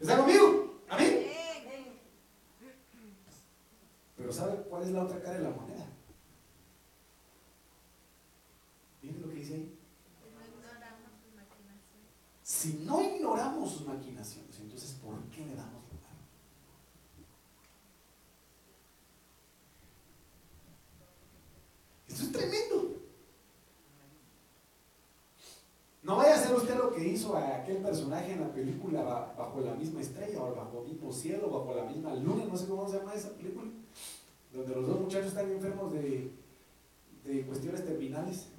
[0.00, 0.80] ¿Está conmigo?
[0.88, 1.26] Amén.
[4.16, 5.86] Pero ¿sabe cuál es la otra cara de la moneda?
[9.00, 9.81] Miren lo que dice ahí.
[12.62, 16.14] Si no ignoramos sus maquinaciones, entonces ¿por qué le damos lugar?
[22.06, 23.00] Esto es tremendo.
[26.04, 29.02] No vaya a hacer usted lo que hizo a aquel personaje en la película
[29.36, 32.68] Bajo la misma estrella o Bajo el mismo cielo, Bajo la misma luna, no sé
[32.68, 33.72] cómo se llama esa película,
[34.52, 38.51] donde los dos muchachos están enfermos de cuestiones terminales.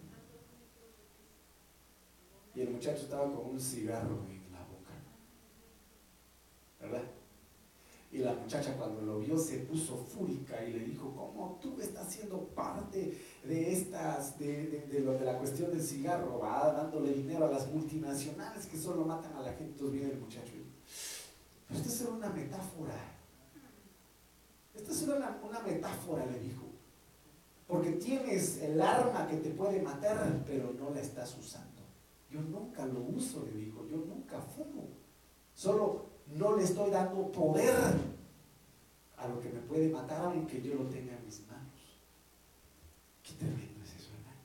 [2.84, 4.92] Muchacho estaba con un cigarro en la boca.
[6.82, 7.04] ¿Verdad?
[8.12, 12.12] Y la muchacha cuando lo vio se puso fúrica y le dijo, ¿cómo tú estás
[12.12, 17.46] siendo parte de estas, de, de, lo, de la cuestión del cigarro, va dándole dinero
[17.46, 19.72] a las multinacionales que solo matan a la gente?
[19.72, 20.52] Entonces viene el muchacho
[21.70, 22.96] pero esta es una metáfora.
[24.76, 26.66] Esta es una, una metáfora, le dijo.
[27.66, 31.73] Porque tienes el arma que te puede matar, pero no la estás usando.
[32.34, 33.86] Yo nunca lo uso, le dijo.
[33.88, 34.88] Yo nunca fumo.
[35.54, 37.76] Solo no le estoy dando poder
[39.18, 42.02] a lo que me puede matar aunque yo lo tenga en mis manos.
[43.22, 44.42] Qué tremendo es eso, hermano.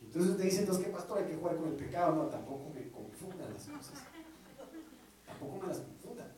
[0.00, 1.18] Entonces usted dice, entonces, ¿qué pastor?
[1.18, 2.14] Hay que jugar con el pecado.
[2.14, 4.02] No, tampoco me confundan las cosas.
[5.26, 6.32] Tampoco me las confundan.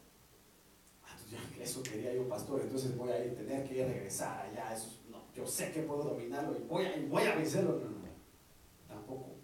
[1.05, 2.61] Ah, entonces, eso quería yo, pastor.
[2.61, 4.75] Entonces voy a ir, tener que regresar allá.
[4.75, 7.79] Eso, no, yo sé que puedo dominarlo y voy a, y voy a vencerlo.
[7.79, 8.07] No, no, no.
[8.89, 9.37] Tampoco.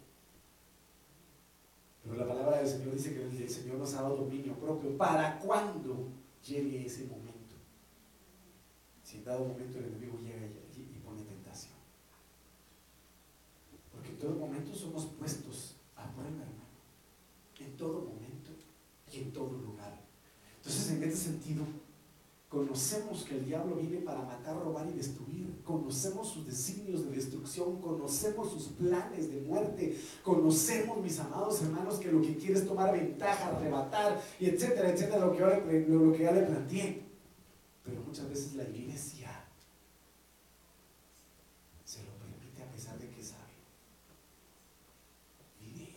[2.03, 4.97] Pero la palabra del Señor dice que el Señor nos ha dado dominio propio.
[4.97, 6.09] ¿Para cuando
[6.45, 7.55] llegue ese momento?
[9.03, 10.45] Si en dado momento el enemigo llega
[10.75, 11.75] y, pone tentación.
[13.91, 16.63] Porque en todo momento somos puestos a prueba, hermano.
[17.59, 18.51] En todo momento
[19.11, 20.01] y en todo lugar.
[20.57, 21.65] Entonces, en este sentido,
[22.53, 25.59] Conocemos que el diablo viene para matar, robar y destruir.
[25.63, 27.81] Conocemos sus designios de destrucción.
[27.81, 29.99] Conocemos sus planes de muerte.
[30.21, 35.25] Conocemos, mis amados hermanos, que lo que quiere es tomar ventaja, arrebatar, y etcétera, etcétera,
[35.25, 37.03] lo que, lo que ya le planteé.
[37.83, 39.31] Pero muchas veces la iglesia
[41.83, 43.41] se lo permite a pesar de que sabe.
[45.59, 45.89] Mire,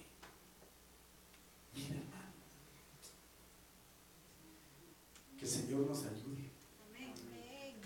[1.75, 2.33] mire hermano.
[5.39, 6.47] Que el Señor nos ayude.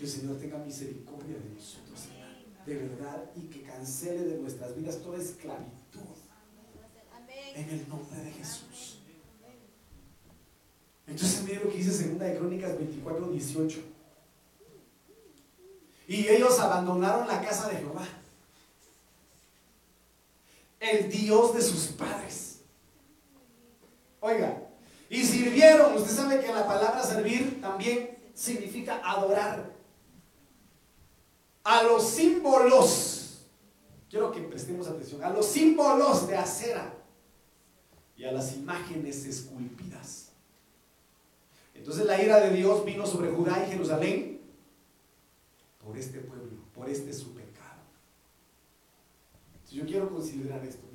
[0.11, 2.07] Señor tenga misericordia de nosotros,
[2.65, 6.01] de verdad, y que cancele de nuestras vidas toda esclavitud.
[7.55, 8.99] En el nombre de Jesús.
[11.07, 13.79] Entonces mire lo que dice Segunda de Crónicas 24, 18.
[16.07, 18.07] Y ellos abandonaron la casa de Jehová,
[20.79, 22.59] el Dios de sus padres.
[24.19, 24.61] Oiga,
[25.09, 29.80] y sirvieron, usted sabe que la palabra servir también significa adorar
[31.63, 33.45] a los símbolos,
[34.09, 36.93] quiero que prestemos atención, a los símbolos de acera
[38.17, 40.29] y a las imágenes esculpidas.
[41.73, 44.41] Entonces la ira de Dios vino sobre Judá y Jerusalén
[45.83, 47.81] por este pueblo, por este su pecado.
[49.71, 50.91] yo quiero considerar esto,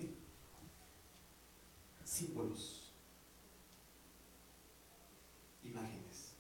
[2.17, 2.93] símbolos,
[5.64, 6.33] imágenes.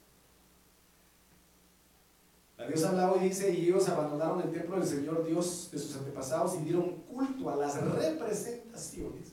[2.66, 6.54] Dios habla hoy, dice, y ellos abandonaron el templo del Señor Dios de sus antepasados
[6.56, 9.32] y dieron culto a las representaciones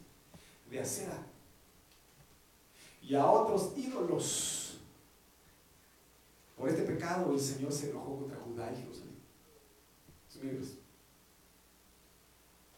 [0.70, 1.26] de acera
[3.02, 4.80] y a otros ídolos.
[6.58, 9.14] Por este pecado el Señor se enojó contra Judá y Jerusalén.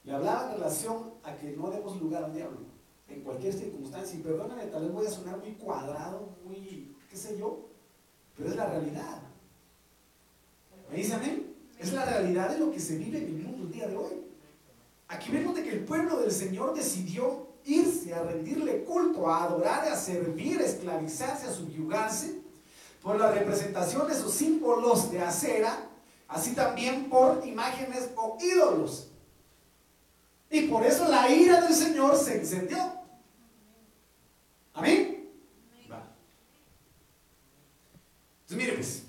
[0.03, 2.59] Le hablaba en relación a que no demos lugar al diablo
[3.07, 4.19] en cualquier circunstancia.
[4.19, 7.69] Y perdóname, tal vez voy a sonar muy cuadrado, muy, qué sé yo,
[8.35, 9.21] pero es la realidad.
[10.89, 11.55] ¿Me dice amén?
[11.79, 14.13] Es la realidad de lo que se vive en el mundo el día de hoy.
[15.07, 19.87] Aquí vemos de que el pueblo del Señor decidió irse a rendirle culto, a adorar,
[19.87, 22.39] a servir, a esclavizarse, a subyugarse
[23.01, 25.89] por la representación de sus símbolos de acera,
[26.27, 29.09] así también por imágenes o ídolos.
[30.49, 32.77] Y por eso la ira del Señor se encendió.
[34.73, 35.29] Amén.
[35.91, 36.03] Va.
[38.43, 39.03] Entonces, mire pues,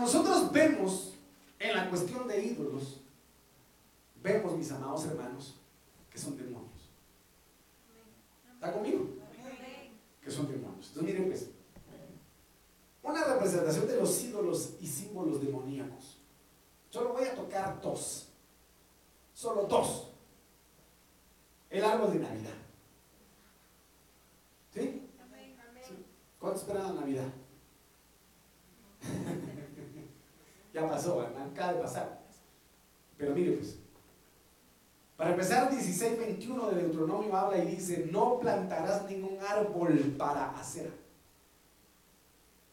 [0.00, 1.12] cuando nosotros vemos
[1.58, 3.00] en la cuestión de ídolos,
[4.22, 5.56] vemos, mis amados hermanos,
[6.10, 6.88] que son demonios.
[8.54, 9.06] ¿Está conmigo?
[10.22, 10.88] Que son demonios.
[10.88, 11.50] Entonces, miren pues,
[13.02, 16.18] una representación de los ídolos y símbolos demoníacos.
[16.88, 18.28] Solo voy a tocar dos.
[19.34, 20.08] Solo dos.
[21.68, 22.54] El árbol de Navidad.
[24.72, 24.80] ¿Sí?
[25.86, 26.06] ¿Sí?
[26.38, 27.28] ¿Cuánto esperan la Navidad?
[30.72, 32.20] ya pasó, acaba de pasar.
[33.16, 33.78] Pero mire pues,
[35.20, 40.90] para empezar, 16.21 de Deuteronomio habla y dice, no plantarás ningún árbol para hacer.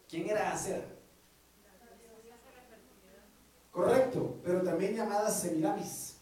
[0.07, 0.97] ¿Quién era hacer?
[3.69, 6.19] Correcto, pero también llamada Semiramis.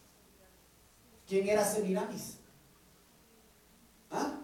[1.28, 2.38] ¿Quién era Semiramis?
[4.10, 4.40] ¿Ah?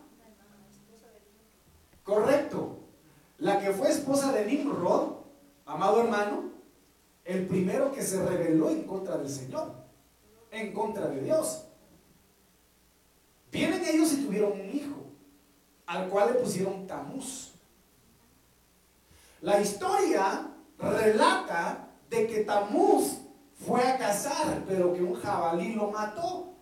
[2.05, 2.79] Correcto.
[3.39, 5.15] La que fue esposa de Nimrod,
[5.67, 6.52] amado hermano,
[7.33, 9.73] el primero que se rebeló en contra del Señor,
[10.51, 11.65] en contra de Dios.
[13.51, 14.97] Vienen ellos y tuvieron un hijo,
[15.87, 17.53] al cual le pusieron Tamuz.
[19.41, 23.19] La historia relata de que Tamuz
[23.55, 26.55] fue a cazar, pero que un jabalí lo mató.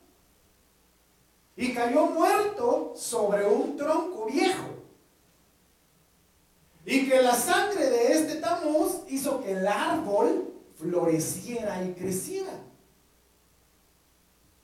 [1.57, 4.69] Y cayó muerto sobre un tronco viejo.
[6.87, 12.53] Y que la sangre de este Tamuz hizo que el árbol floreciera y creciera.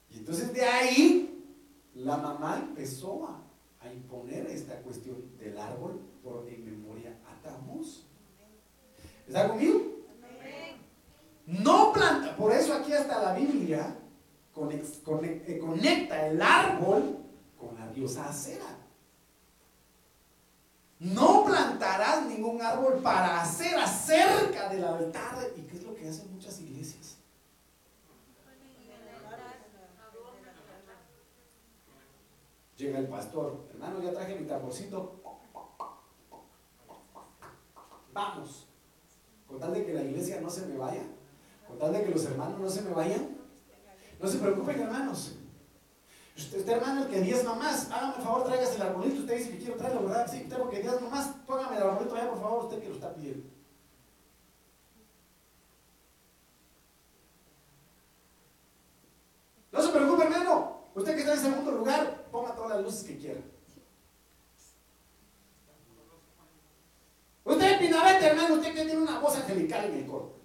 [0.09, 1.45] Y entonces de ahí
[1.93, 3.41] la mamá empezó a,
[3.85, 8.03] a imponer esta cuestión del árbol por en memoria a Tamuz.
[9.27, 9.97] ¿Está conmigo?
[11.45, 13.95] No planta, por eso aquí hasta la Biblia
[14.71, 17.19] eh, conecta el árbol
[17.57, 18.65] con la diosa acera.
[20.99, 25.37] No plantarás ningún árbol para hacer cerca del altar.
[25.55, 25.61] ¿Y
[26.09, 27.17] hacen muchas iglesias?
[32.77, 35.19] Llega el pastor, hermano, ya traje mi tamborcito.
[38.13, 38.67] Vamos.
[39.47, 41.01] Con tal de que la iglesia no se me vaya,
[41.67, 43.37] con tal de que los hermanos no se me vayan,
[44.19, 45.35] no se preocupen, hermanos.
[46.37, 49.21] Usted, hermano, el que diezma más, hágame el favor, tráigase el arbolito.
[49.21, 50.27] Usted dice que quiero traerlo, ¿verdad?
[50.31, 53.13] Sí, tengo que diezma más, póngame el arbolito allá, por favor, usted que lo está
[53.13, 53.49] pidiendo.
[59.71, 60.77] No se preocupe, hermano.
[60.93, 63.41] Usted que está en segundo lugar, ponga todas las luces que quiera.
[67.43, 68.97] Usted, Pinabete, hermano, usted que tiene
[69.73, 70.37] angelical en.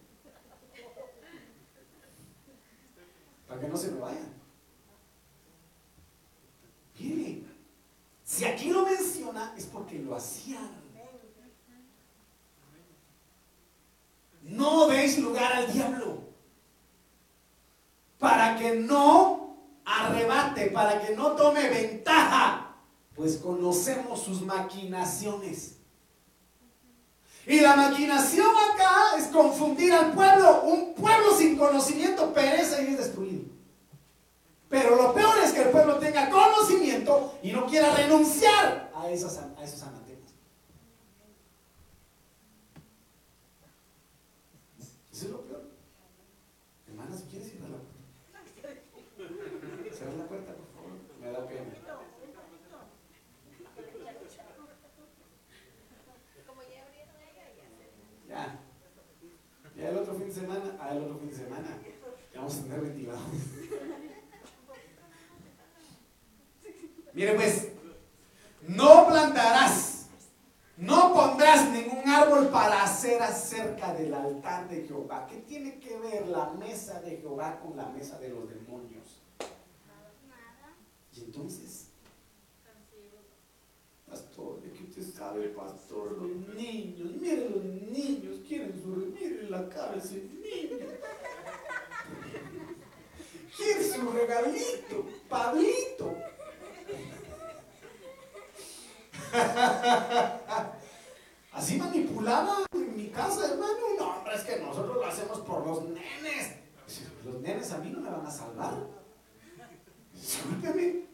[3.46, 4.32] Para que no se me vayan.
[6.98, 7.42] Mire,
[8.24, 10.70] si aquí lo menciona es porque lo hacían.
[14.42, 16.22] No deis lugar al diablo.
[18.18, 22.76] Para que no arrebate, para que no tome ventaja.
[23.14, 25.81] Pues conocemos sus maquinaciones.
[27.46, 30.62] Y la maquinación acá es confundir al pueblo.
[30.62, 33.52] Un pueblo sin conocimiento perece y es destruido.
[34.72, 39.36] Pero lo peor es que el pueblo tenga conocimiento y no quiera renunciar a, esos,
[39.36, 40.32] a esos anatemas.
[45.12, 45.64] Eso es lo peor.
[46.88, 47.92] Hermana, si quieres ir a la puerta.
[49.94, 50.92] Cierra la puerta, por favor.
[51.20, 51.74] Me da pena.
[58.26, 58.58] Ya.
[59.76, 61.78] Ya el otro fin de semana, ah, el otro fin de semana,
[62.32, 63.42] ya vamos a tener ventiladores.
[67.14, 67.68] Mire pues,
[68.68, 70.06] no plantarás,
[70.78, 75.26] no pondrás ningún árbol para hacer acerca del altar de Jehová.
[75.28, 79.20] ¿Qué tiene que ver la mesa de Jehová con la mesa de los demonios?
[81.14, 81.88] Y entonces,
[84.08, 89.68] pastor, de que usted sabe, pastor, los niños, mire los niños, quieren su, mire la
[89.68, 90.86] cara de ese niño.
[93.54, 96.31] Quiere su regalito, Pablito.
[101.52, 103.72] Así manipulaba en mi casa, hermano.
[103.98, 106.56] No, hombre, es que nosotros lo hacemos por los nenes.
[107.24, 108.74] Los nenes a mí no me van a salvar.
[110.12, 111.06] Discúlpeme.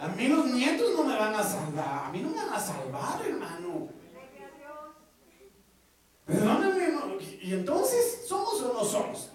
[0.00, 2.06] A mí los nietos no me van a salvar.
[2.06, 3.88] A mí no me van a salvar, hermano.
[6.26, 6.82] Perdóname,
[7.42, 9.30] Y entonces, ¿somos o no somos?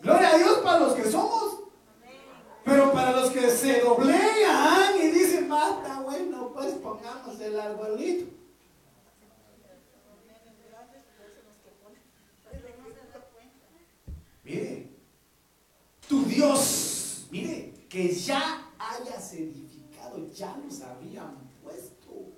[0.00, 1.58] Gloria a Dios para los que somos.
[2.64, 4.87] Pero para los que se doblegan
[5.48, 8.26] y mata, bueno, pues pongamos el arbolito.
[14.44, 14.88] Mire,
[16.08, 22.32] tu Dios, mire, que ya hayas edificado, ya los habían puesto.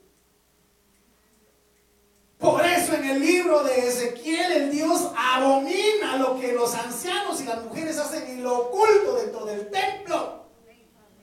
[2.38, 7.44] Por eso en el libro de Ezequiel el Dios abomina lo que los ancianos y
[7.44, 10.46] las mujeres hacen en lo oculto dentro del templo,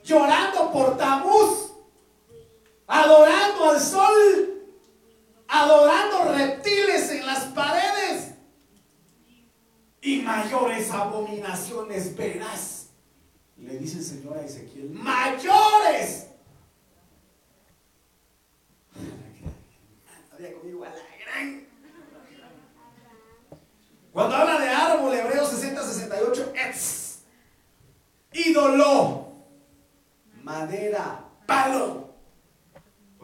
[0.03, 1.66] llorando por tabús,
[2.87, 4.63] adorando al sol,
[5.47, 8.33] adorando reptiles en las paredes
[10.01, 12.89] y mayores abominaciones verás.
[13.57, 16.27] Le dice el Señor a Ezequiel, mayores.
[20.31, 21.67] Había conmigo a la gran.
[24.13, 27.19] Cuando habla de árbol, Hebreo 60, 68, etz,
[28.31, 29.33] ídolo,
[30.43, 32.06] madera, palo.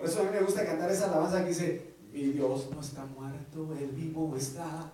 [0.04, 3.06] Por eso a mí me gusta cantar esa alabanza que dice, mi Dios no está
[3.06, 4.92] muerto, el vivo está.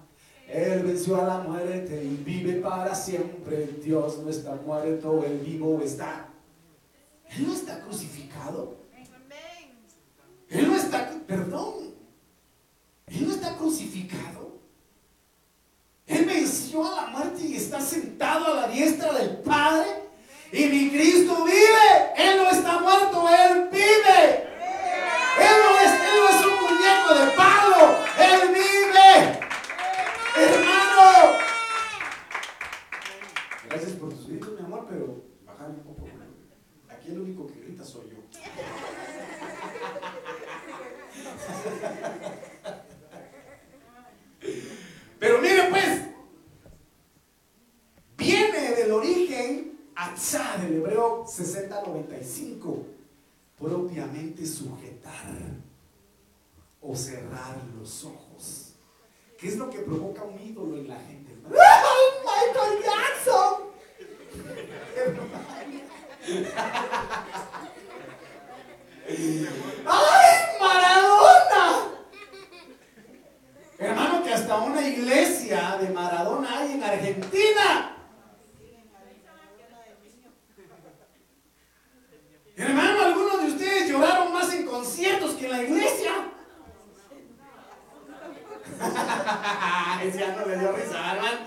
[0.48, 3.80] Él venció a la muerte y vive para siempre.
[3.84, 6.28] Dios no está muerto, el vivo está.
[7.28, 8.78] Él no está crucificado.
[10.48, 11.96] Él no está, perdón,
[13.08, 14.60] Él no está crucificado.
[16.06, 19.88] Él venció a la muerte y está sentado a la diestra del Padre.
[20.52, 22.14] Y mi Cristo vive.
[22.16, 24.49] Él no está muerto, Él vive.
[25.40, 27.80] Él no es, él es un muñeco de palo.
[28.18, 29.12] Él vive.
[30.36, 31.38] Hermano.
[33.70, 36.08] Gracias por tus gritos, mi amor, pero bajar un poco.
[36.90, 38.18] Aquí el único que grita soy yo.
[45.20, 46.02] Pero mire pues,
[48.18, 52.86] viene del origen Atzá del hebreo 6095,
[53.60, 55.36] propiamente sujetar
[56.82, 58.74] o cerrar los ojos.
[59.38, 61.36] ¿Qué es lo que provoca un ídolo en la gente?
[61.46, 63.56] ¡Ay, Michael Jackson!
[69.86, 71.88] ¡Ay, Maradona!
[73.78, 77.96] Hermano, que hasta una iglesia de Maradona hay en Argentina.
[82.58, 84.66] Hermano, algunos de ustedes lloraron más en
[85.00, 86.12] conciertos que en la iglesia.
[90.04, 91.40] Ese no le dio risa, hermano.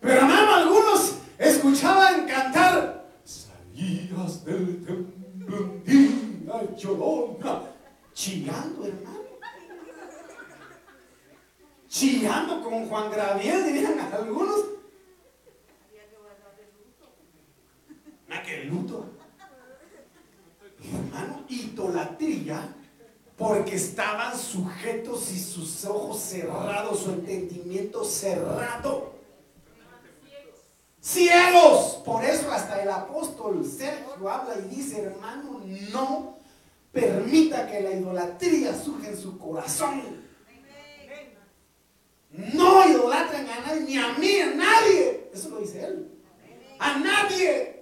[0.00, 7.62] Pero hermano, algunos escuchaban cantar Salías del templo un día llorona
[8.14, 9.18] Chillando, hermano
[11.88, 14.64] Chillando con Juan Graviel, dirían algunos
[18.30, 19.17] ¿A qué luto?
[20.92, 22.74] Hermano, idolatría
[23.38, 29.12] porque estaban sujetos y sus ojos cerrados, su entendimiento cerrado.
[31.00, 32.02] Ciegos.
[32.04, 35.62] Por eso hasta el apóstol Sergio habla y dice, hermano,
[35.92, 36.36] no
[36.92, 40.02] permita que la idolatría surja en su corazón.
[42.32, 45.30] No idolatren a nadie, ni a mí, a nadie.
[45.32, 46.08] Eso lo dice él.
[46.80, 47.77] A nadie.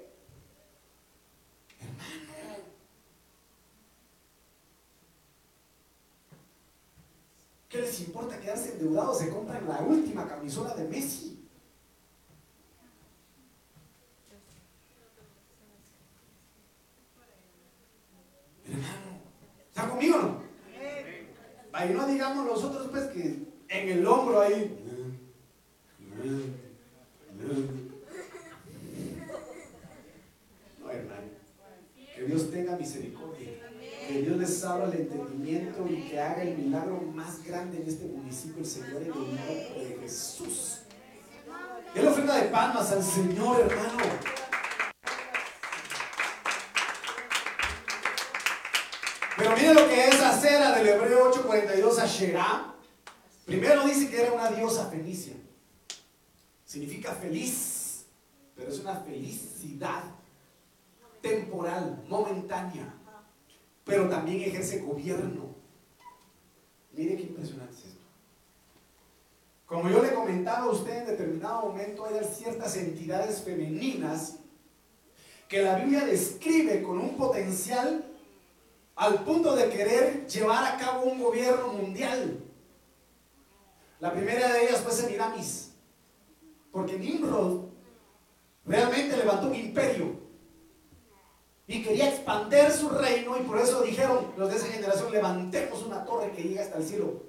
[7.76, 9.18] ¿Qué les importa quedarse endeudados?
[9.18, 11.46] Se compran la última camisola de Messi.
[18.66, 19.20] Hermano,
[19.68, 20.42] ¿está conmigo no?
[21.72, 24.74] Ahí no digamos nosotros pues que en el hombro ahí.
[30.80, 31.28] No, hermano.
[32.14, 33.50] Que Dios tenga misericordia.
[34.08, 38.06] Que Dios les abra el entendimiento y que haga el milagro más grande en este
[38.06, 40.80] municipio, el Señor, en el nombre de Jesús.
[41.94, 44.04] la ofrenda de palmas al Señor, hermano.
[49.36, 52.74] Pero mire lo que es acera del Hebreo 8:42 a Sherá.
[53.44, 55.34] Primero dice que era una diosa felicia.
[56.64, 58.06] Significa feliz,
[58.54, 60.02] pero es una felicidad
[61.20, 62.92] temporal, momentánea.
[63.86, 65.54] Pero también ejerce gobierno.
[66.92, 68.04] Mire qué impresionante es esto.
[69.64, 74.38] Como yo le comentaba a usted en determinado momento, hay ciertas entidades femeninas
[75.48, 78.04] que la Biblia describe con un potencial
[78.96, 82.40] al punto de querer llevar a cabo un gobierno mundial.
[84.00, 85.70] La primera de ellas fue Semiramis.
[86.72, 87.66] Porque Nimrod
[88.64, 90.25] realmente levantó un imperio
[91.66, 96.04] y quería expandir su reino y por eso dijeron los de esa generación, levantemos una
[96.04, 97.22] torre que llegue hasta el cielo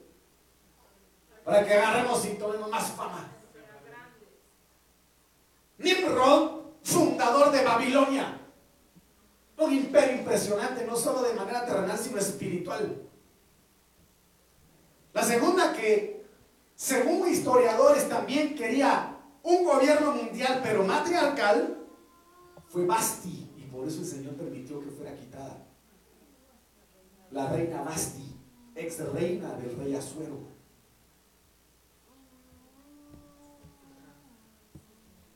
[1.44, 3.26] para que agarremos y tomemos más fama.
[5.78, 8.42] Nimrod, fundador de Babilonia,
[9.58, 13.02] un imperio impresionante, no solo de manera terrenal, sino espiritual.
[15.14, 16.26] La segunda que,
[16.76, 21.78] según historiadores, también quería un gobierno mundial, pero matriarcal,
[22.68, 23.47] fue Basti.
[23.78, 25.64] Por eso el Señor permitió que fuera quitada.
[27.30, 28.36] La reina Basti,
[28.74, 30.40] ex reina del rey Azuero.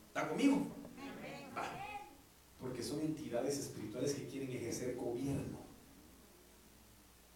[0.08, 0.66] ¿Está conmigo?
[2.60, 5.58] Porque son entidades espirituales que quieren ejercer gobierno.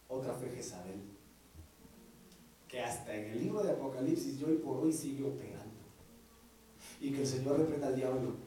[0.09, 1.03] Otra fue Jezabel,
[2.67, 5.87] que hasta en el libro de Apocalipsis y hoy por hoy sigue operando.
[7.01, 8.46] Y que el Señor reprenda al diablo.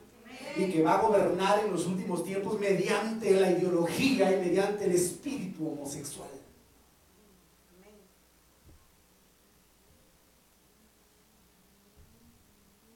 [0.55, 4.91] Y que va a gobernar en los últimos tiempos mediante la ideología y mediante el
[4.91, 6.29] espíritu homosexual.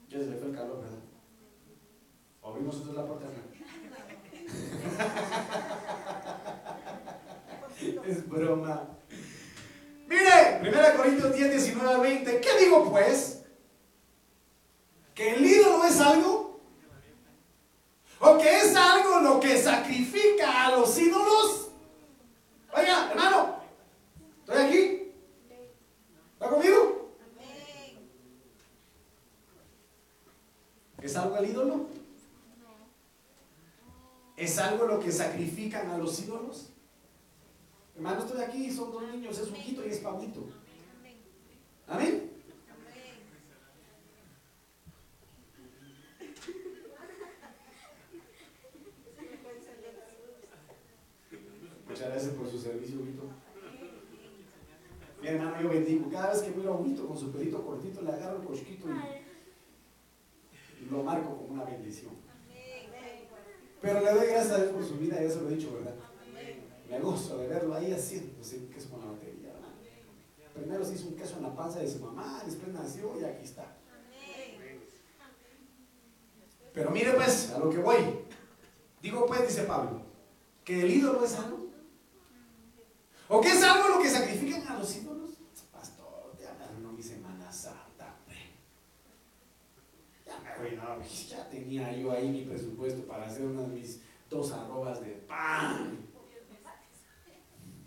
[0.09, 0.99] Ya se le fue el calor, ¿verdad?
[2.43, 3.27] Abrimos entonces la puerta.
[8.05, 8.87] es broma.
[10.07, 12.41] Mire, 1 Corintios 10, 19 20.
[12.41, 13.43] ¿Qué digo pues?
[15.15, 16.59] ¿Que el ídolo es algo?
[18.19, 21.69] ¿O que es algo lo que sacrifica a los ídolos?
[22.75, 23.57] Oiga, hermano,
[24.39, 25.11] ¿estoy aquí?
[26.33, 27.11] ¿Está conmigo?
[31.01, 31.87] ¿Es algo el ídolo?
[34.37, 36.69] ¿Es algo lo que sacrifican a los ídolos?
[37.95, 40.47] Hermano, estoy aquí, son dos niños, es Ujito y es Pablito.
[41.87, 42.31] Amén.
[51.87, 53.23] Muchas gracias por su servicio, Ujito.
[55.21, 56.09] Mi hermano, yo bendigo.
[56.09, 60.83] Cada vez que miro a Ujito con su pelito cortito, le agarro el cosquito y,
[60.83, 62.23] y lo marco como una bendición.
[63.83, 65.95] Pero le doy gracias a Dios por su vida, ya se lo he dicho, ¿verdad?
[66.89, 69.53] Me gozo de verlo ahí haciendo queso con la batería.
[70.53, 73.43] Primero se hizo un queso en la panza de su mamá, después nació y aquí
[73.43, 73.75] está.
[76.73, 77.97] Pero mire pues, a lo que voy.
[79.01, 80.01] Digo pues, dice Pablo,
[80.63, 81.67] que el ídolo es algo.
[83.27, 85.31] ¿O qué es algo lo que sacrifican a los ídolos?
[85.71, 88.15] Pastor, ya me arruinó mi Semana Santa.
[90.25, 90.83] Ya me arruinó,
[91.27, 94.01] ya tenía yo ahí mi presupuesto para hacer unas mis
[94.33, 96.03] dos arrobas de pan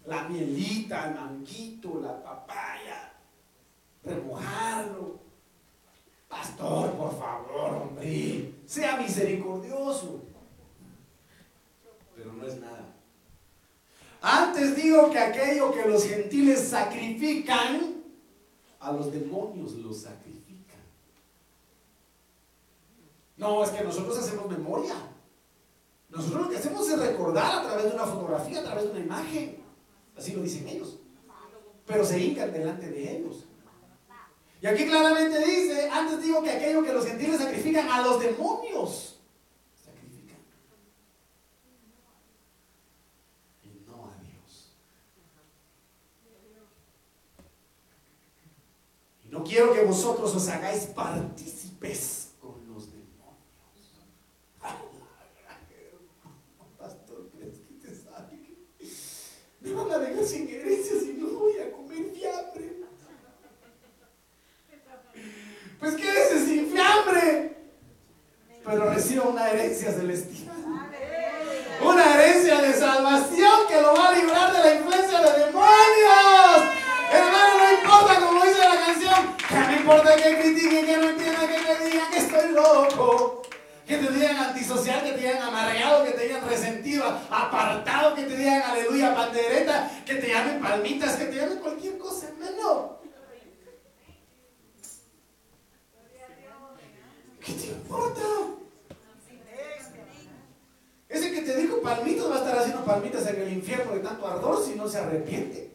[0.06, 3.12] la mielita, el manguito, la papaya,
[4.04, 5.26] remojarlo.
[6.28, 10.22] Pastor, por favor, hombre, sea misericordioso.
[12.14, 12.94] Pero no es nada.
[14.20, 18.04] Antes digo que aquello que los gentiles sacrifican,
[18.80, 20.80] a los demonios los sacrifican.
[23.36, 24.94] No, es que nosotros hacemos memoria.
[26.08, 29.00] Nosotros lo que hacemos es recordar a través de una fotografía, a través de una
[29.00, 29.56] imagen.
[30.16, 30.98] Así lo dicen ellos.
[31.84, 33.44] Pero se hincan delante de ellos.
[34.62, 39.20] Y aquí claramente dice, antes digo que aquello que los gentiles sacrifican a los demonios,
[39.84, 40.38] sacrifican.
[43.62, 44.72] Y no a Dios.
[49.24, 52.26] Y no quiero que vosotros os hagáis partícipes
[59.65, 62.76] me van a dejar sin herencia si no voy a comer fiambre.
[65.78, 67.56] Pues quédese sin fiambre,
[68.64, 70.56] pero reciba una herencia celestial.
[71.82, 76.62] Una herencia de salvación que lo va a librar de la influencia de demonios.
[77.12, 81.48] Hermano, no importa como dice la canción, que no importa que critiquen, que no entiendan,
[81.48, 83.35] que me digan que estoy loco
[83.86, 88.36] que te digan antisocial, que te digan amargado, que te digan resentido, apartado, que te
[88.36, 92.96] digan aleluya, pandereta, que te llamen palmitas, que te llamen cualquier cosa, hermano.
[97.40, 98.20] ¿Qué te importa?
[101.08, 104.26] Ese que te dijo palmitas va a estar haciendo palmitas en el infierno de tanto
[104.26, 105.65] ardor si no se arrepiente.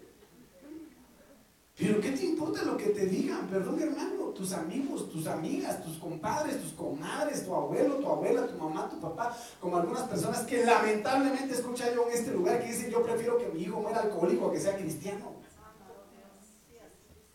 [1.77, 3.47] Pero ¿qué te importa lo que te digan?
[3.47, 8.57] Perdón, hermano, tus amigos, tus amigas, tus compadres, tus comadres, tu abuelo, tu abuela, tu
[8.57, 12.91] mamá, tu papá, como algunas personas que lamentablemente escucha yo en este lugar que dicen
[12.91, 15.41] yo prefiero que mi hijo muera alcohólico a que sea cristiano.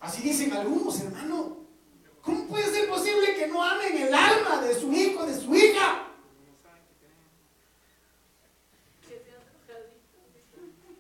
[0.01, 1.57] Así dicen algunos, hermano.
[2.23, 6.07] ¿Cómo puede ser posible que no amen el alma de su hijo, de su hija?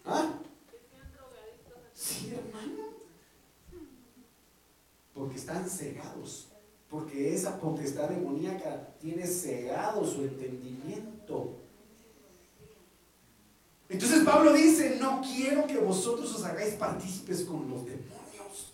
[0.04, 0.28] ¿Ah?
[1.92, 2.84] Sí, hermano.
[5.14, 6.48] Porque están cegados.
[6.90, 11.54] Porque esa potestad demoníaca tiene cegado su entendimiento.
[13.88, 18.72] Entonces Pablo dice, no quiero que vosotros os hagáis partícipes con los demonios.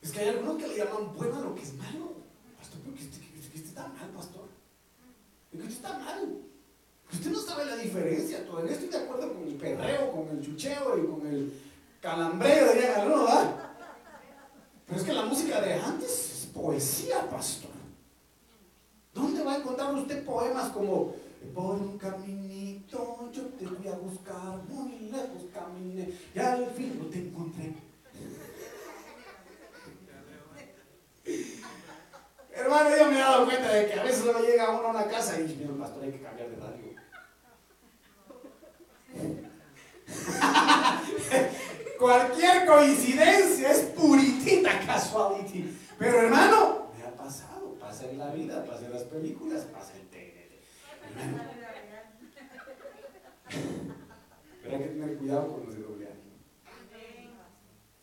[0.00, 2.12] Es que hay algunos que le llaman bueno a lo que es malo.
[2.58, 4.48] Pastor, pero que usted, está mal, pastor.
[5.50, 6.40] Que usted está mal.
[7.12, 8.46] Usted no sabe la diferencia.
[8.46, 11.52] Todavía estoy de acuerdo con el perreo, con el chucheo y con el
[12.04, 13.56] calambreo, diría algunos, ¿verdad?
[14.86, 17.70] Pero es que la música de antes es poesía, pastor.
[19.14, 21.14] ¿Dónde va a encontrar usted poemas como
[21.54, 27.06] por un caminito yo te voy a buscar, muy lejos caminé y al fin no
[27.06, 27.72] te encontré?
[32.54, 35.06] Hermano, yo me he dado cuenta de que a veces uno llega uno a una
[35.06, 36.84] casa y dice, pastor, hay que cambiar de radio.
[42.04, 45.74] Cualquier coincidencia es puritita casuality.
[45.98, 50.08] Pero hermano, me ha pasado, pasa en la vida, pasa en las películas, pasa en
[50.08, 50.60] tele.
[51.16, 51.44] Hermano.
[54.62, 56.36] Pero hay que tener cuidado con los de doble ánimo.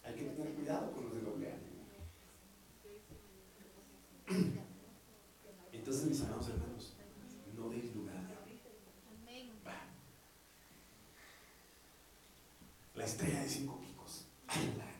[0.03, 1.85] Hay que tener cuidado con los de doble ánimo.
[5.71, 6.95] Entonces, mis amados hermanos,
[7.55, 8.15] no deis lugar
[9.67, 9.75] Va.
[12.95, 13.91] La estrella de cinco picos.
[14.47, 14.91] Ay, la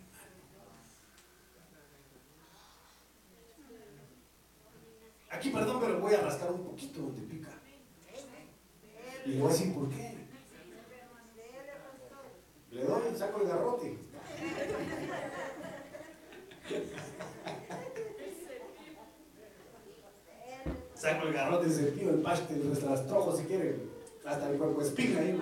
[5.42, 7.50] Aquí, perdón, pero voy a rascar un poquito donde pica.
[9.26, 10.16] Y le voy a decir por qué.
[12.70, 13.98] Le doy, saco el garrote.
[20.94, 23.90] Saco el garrote, el cepillo, el paste, el rastrojo si quieren.
[24.24, 25.40] Hasta el cuerpo espina ahí,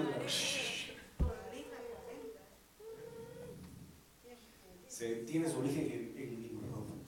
[4.87, 6.99] Se tiene su origen en, en Nimrod.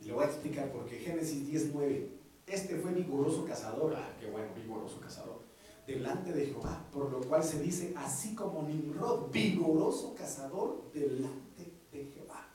[0.11, 2.05] le voy a explicar porque Génesis 10.9.
[2.45, 3.95] Este fue vigoroso cazador.
[3.95, 5.39] Ah, qué bueno, vigoroso cazador.
[5.87, 6.85] Delante de Jehová.
[6.91, 12.45] Por lo cual se dice así como Nimrod, vigoroso cazador delante de Jehová.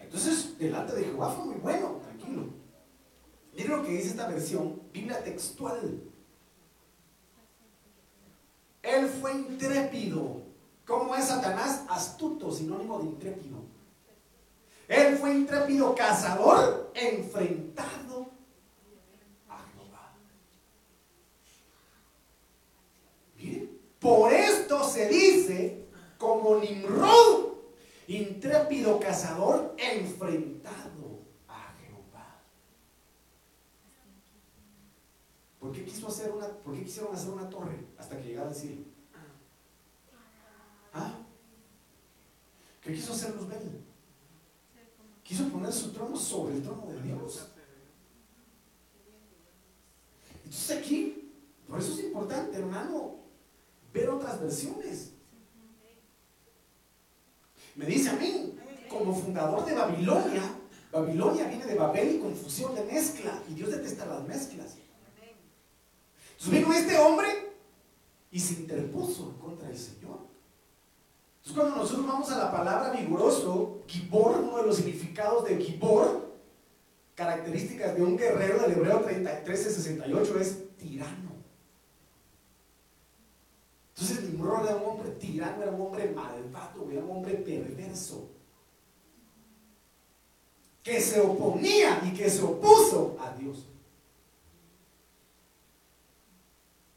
[0.00, 2.46] Entonces, delante de Jehová fue muy bueno, tranquilo.
[3.54, 6.00] Miren lo que dice esta versión, Biblia textual.
[8.82, 10.40] Él fue intrépido.
[10.86, 11.84] ¿Cómo es Satanás?
[11.90, 13.76] Astuto, sinónimo de intrépido.
[14.88, 18.30] Él fue intrépido cazador enfrentado
[19.48, 20.12] a Jehová.
[23.36, 25.86] Miren, por esto se dice
[26.18, 27.54] como Nimrod,
[28.06, 32.40] intrépido cazador enfrentado a Jehová.
[35.58, 38.54] ¿Por qué, quiso hacer una, ¿Por qué quisieron hacer una torre hasta que llegara al
[38.54, 38.82] cielo?
[40.94, 41.12] ¿Ah?
[42.82, 43.85] ¿Qué quiso hacer Luzbel?
[45.26, 47.48] Quiso poner su trono sobre el trono de Dios.
[50.44, 51.32] Entonces aquí,
[51.68, 53.16] por eso es importante, hermano,
[53.92, 55.10] ver otras versiones.
[57.74, 58.56] Me dice a mí,
[58.88, 60.42] como fundador de Babilonia,
[60.92, 64.76] Babilonia viene de Babel y confusión de mezcla, y Dios detesta las mezclas.
[66.38, 67.28] Entonces vino este hombre
[68.30, 70.35] y se interpuso contra el Señor.
[71.46, 76.34] Entonces cuando nosotros vamos a la palabra vigoroso, Gibor, uno de los significados de Gibor,
[77.14, 81.36] características de un guerrero del Hebreo 33-68 es tirano.
[83.94, 88.28] Entonces Nimrod era un hombre tirano, era un hombre malvado, era un hombre perverso.
[90.82, 93.68] Que se oponía y que se opuso a Dios.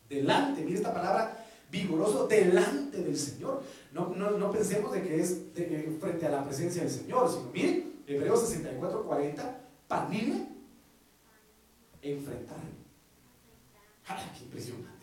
[0.09, 1.38] Delante, mire esta palabra,
[1.69, 3.63] vigoroso, delante del Señor.
[3.91, 5.41] No, no, pensemos de que es
[5.99, 10.47] frente a la presencia del Señor, sino miren, Hebreos 64, 40, panime,
[12.01, 12.57] enfrentar.
[14.37, 14.99] ¡Qué impresionante!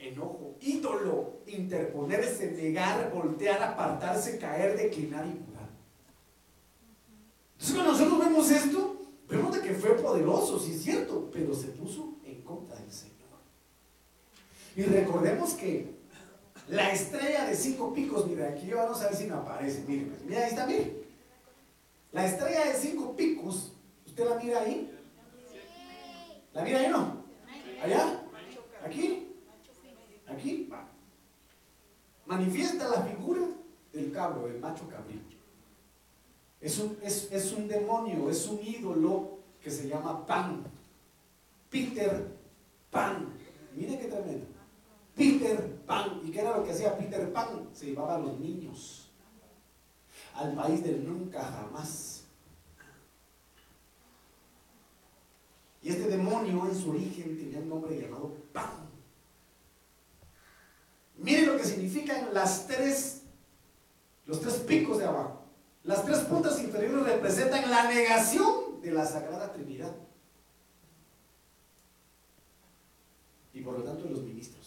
[0.00, 5.68] enojo, ídolo, interponerse, negar, voltear, apartarse, caer, declinar y curar.
[7.52, 8.96] Entonces cuando nosotros vemos esto,
[9.28, 13.19] vemos de que fue poderoso, sí es cierto, pero se puso en contra del Señor.
[14.80, 15.90] Y recordemos que
[16.68, 20.40] la estrella de cinco picos, mira, aquí yo vamos a si me aparece, pues, mira,
[20.40, 20.96] ahí está, miren.
[22.12, 23.74] La estrella de cinco picos,
[24.06, 24.90] ¿usted la mira ahí?
[26.54, 27.24] ¿La mira ahí no?
[27.82, 28.22] ¿Allá?
[28.82, 29.28] ¿Aquí?
[30.26, 30.70] ¿Aquí?
[32.24, 33.42] Manifiesta la figura
[33.92, 35.20] del cabro, del macho cabrillo.
[36.58, 40.64] Es un, es, es un demonio, es un ídolo que se llama Pan.
[41.68, 42.28] Peter
[42.90, 43.28] Pan.
[43.76, 44.49] Mire qué tremendo.
[45.20, 46.22] Peter Pan.
[46.24, 47.68] ¿Y qué era lo que hacía Peter Pan?
[47.74, 49.10] Se llevaba a los niños
[50.34, 52.24] al país del nunca jamás.
[55.82, 58.88] Y este demonio en su origen tenía un nombre llamado Pan.
[61.18, 63.24] Miren lo que significan las tres,
[64.24, 65.42] los tres picos de abajo.
[65.84, 69.94] Las tres puntas inferiores representan la negación de la Sagrada Trinidad.
[73.52, 74.60] Y por lo tanto de los ministros.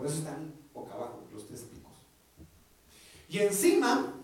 [0.00, 1.92] Por eso están boca abajo los tres picos.
[3.28, 4.14] Y encima,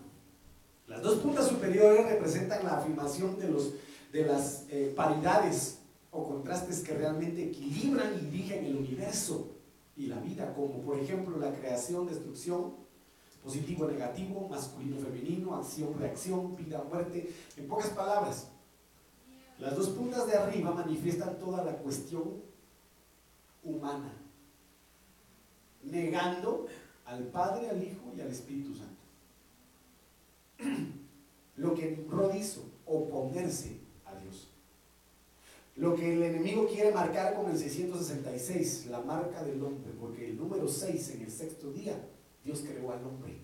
[0.87, 3.73] las dos puntas superiores representan la afirmación de, los,
[4.11, 5.77] de las eh, paridades
[6.09, 9.51] o contrastes que realmente equilibran y dirigen el universo
[9.95, 12.73] y la vida, como por ejemplo la creación, destrucción,
[13.43, 17.31] positivo, negativo, masculino, femenino, acción, reacción, vida, muerte.
[17.55, 18.47] En pocas palabras,
[19.59, 22.41] las dos puntas de arriba manifiestan toda la cuestión
[23.63, 24.11] humana,
[25.83, 26.67] negando
[27.05, 28.95] al Padre, al Hijo y al Espíritu Santo.
[31.57, 33.87] Lo que Nimrod hizo, oponerse
[35.77, 40.37] lo que el enemigo quiere marcar con el 666, la marca del hombre, porque el
[40.37, 41.95] número 6 en el sexto día,
[42.43, 43.37] Dios creó al hombre.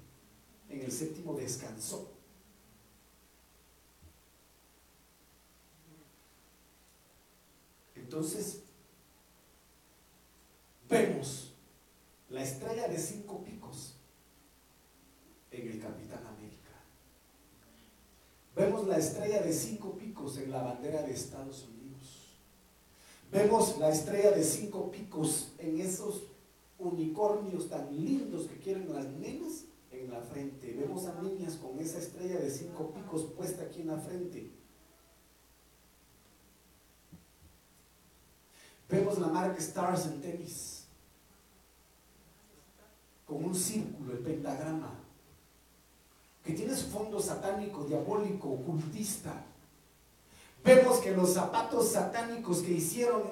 [0.67, 2.11] En el séptimo descansó.
[7.95, 8.61] Entonces,
[10.89, 11.52] vemos
[12.33, 13.93] la estrella de cinco picos
[15.51, 16.71] en el Capitán América.
[18.55, 22.33] Vemos la estrella de cinco picos en la bandera de Estados Unidos.
[23.31, 26.23] Vemos la estrella de cinco picos en esos
[26.79, 30.73] unicornios tan lindos que quieren las nenas en la frente.
[30.73, 34.49] Vemos a niñas con esa estrella de cinco picos puesta aquí en la frente.
[38.89, 40.82] Vemos la marca Stars en tenis,
[43.55, 44.99] círculo, el pentagrama,
[46.43, 49.45] que tiene su fondo satánico, diabólico, ocultista.
[50.63, 53.23] Vemos que los zapatos satánicos que hicieron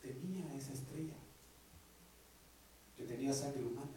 [0.00, 1.14] tenía esa estrella,
[2.96, 3.90] que tenía sangre humana.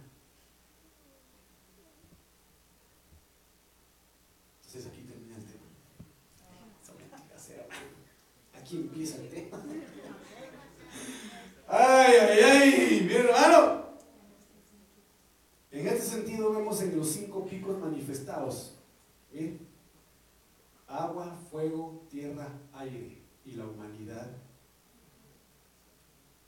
[4.65, 5.63] Entonces aquí termina el tema.
[8.59, 9.61] Aquí empieza el tema.
[11.67, 13.86] Ay, ay, ay, mi hermano.
[15.97, 18.75] Este sentido vemos en los cinco picos manifestados.
[19.33, 19.57] ¿bien?
[20.87, 24.29] agua, fuego, tierra, aire y la humanidad,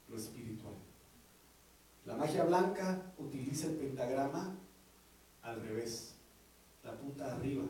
[0.08, 0.76] lo espiritual.
[2.06, 4.56] La magia blanca utiliza el pentagrama
[5.42, 6.14] al revés,
[6.84, 7.64] la punta arriba,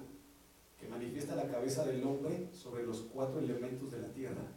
[0.78, 4.52] que manifiesta la cabeza del hombre sobre los cuatro elementos de la tierra,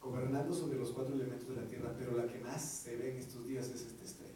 [0.00, 3.18] gobernando sobre los cuatro elementos de la tierra, pero la que más se ve en
[3.18, 4.27] estos días es esta estrella.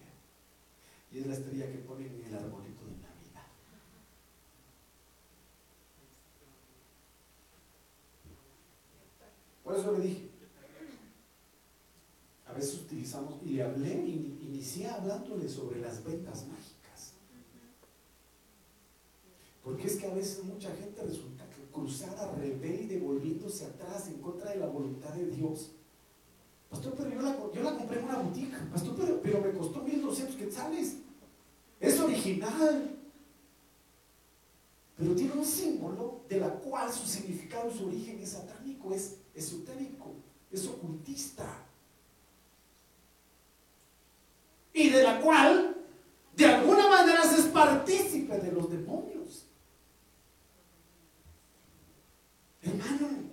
[1.13, 2.93] Y es la estrella que ponen en el arbolito de
[9.63, 10.29] Por eso le dije,
[12.47, 17.15] a veces utilizamos, y le hablé, inicié hablándole sobre las ventas mágicas.
[19.63, 24.59] Porque es que a veces mucha gente resulta cruzada, rebelde, volviéndose atrás en contra de
[24.59, 25.71] la voluntad de Dios.
[26.73, 28.57] Pastor, pero yo la, yo la compré en una boutique.
[28.73, 30.97] Pastor, pero, pero me costó 1200 quetzales.
[31.79, 32.99] Es original.
[34.97, 40.15] Pero tiene un símbolo de la cual su significado, su origen es satánico, es esotérico,
[40.51, 41.47] es ocultista.
[44.73, 45.77] Y de la cual,
[46.35, 49.47] de alguna manera, se es partícipe de los demonios.
[52.63, 53.32] Hermano.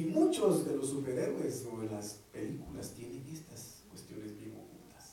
[0.00, 5.12] Y muchos de los superhéroes o de las películas tienen estas cuestiones bien ocultas.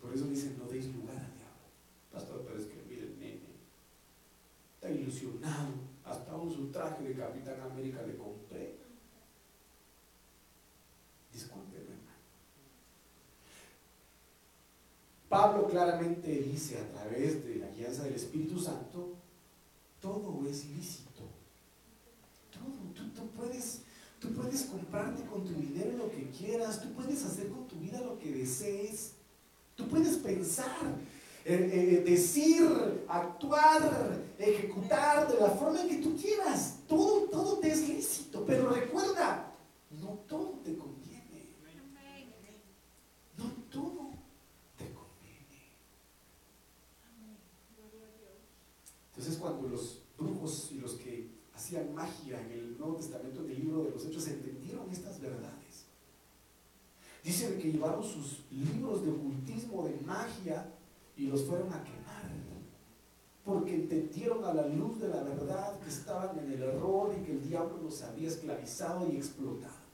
[0.00, 1.68] Por eso dicen, no deis lugar al diablo.
[2.10, 2.86] Pastor, pero es que
[4.90, 5.74] ilusionado.
[6.06, 8.76] Hasta un su traje de Capitán América le compré.
[11.32, 12.16] Discúlpeme, hermano.
[15.28, 19.16] Pablo claramente dice a través de la guianza del Espíritu Santo,
[20.00, 21.22] todo es lícito.
[22.50, 22.92] Todo.
[22.94, 23.80] Tú, tú, puedes,
[24.20, 26.82] tú puedes comprarte con tu dinero lo que quieras.
[26.82, 29.12] Tú puedes hacer con tu vida lo que desees.
[29.74, 30.76] Tú puedes pensar
[31.48, 36.80] eh, eh, decir, actuar, ejecutar de la forma que tú quieras.
[36.88, 38.44] Todo, todo te es lícito.
[38.44, 39.52] Pero recuerda,
[40.02, 41.54] no todo te conviene.
[43.38, 44.10] No todo
[44.76, 45.62] te conviene.
[49.10, 53.60] Entonces cuando los brujos y los que hacían magia en el Nuevo Testamento, en el
[53.60, 55.86] libro de los Hechos, entendieron estas verdades.
[57.24, 60.72] Dice que llevaron sus libros de ocultismo, de magia,
[61.16, 62.06] y los fueron a quemar.
[63.44, 67.32] Porque entendieron a la luz de la verdad que estaban en el error y que
[67.32, 69.86] el diablo los había esclavizado y explotado.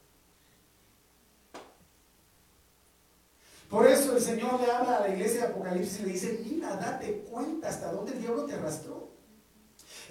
[3.71, 6.77] Por eso el Señor le habla a la iglesia de Apocalipsis y le dice, mira,
[6.77, 9.02] date cuenta hasta dónde el diablo te arrastró.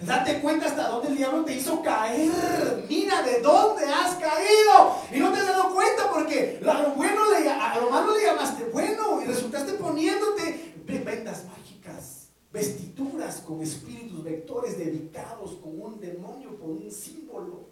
[0.06, 2.84] Date cuenta hasta dónde el diablo te hizo caer.
[2.88, 4.96] Mira de dónde has caído.
[5.12, 7.44] Y no te has dado cuenta porque a lo, bueno le,
[7.80, 15.52] lo malo le llamaste bueno y resultaste poniéndote vendas mágicas, vestituras con espíritus vectores dedicados
[15.62, 17.70] con un demonio, con un símbolo.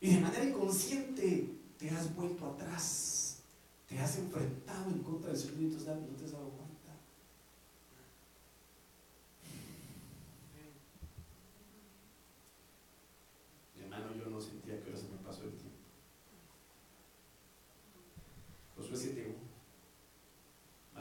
[0.00, 3.38] Y de manera inconsciente te has vuelto atrás,
[3.86, 5.38] te has enfrentado en contra del
[6.24, 6.70] has dado cuenta.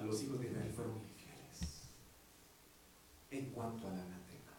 [0.09, 1.85] los hijos de Israel fueron infieles
[3.29, 4.57] en cuanto al anatema.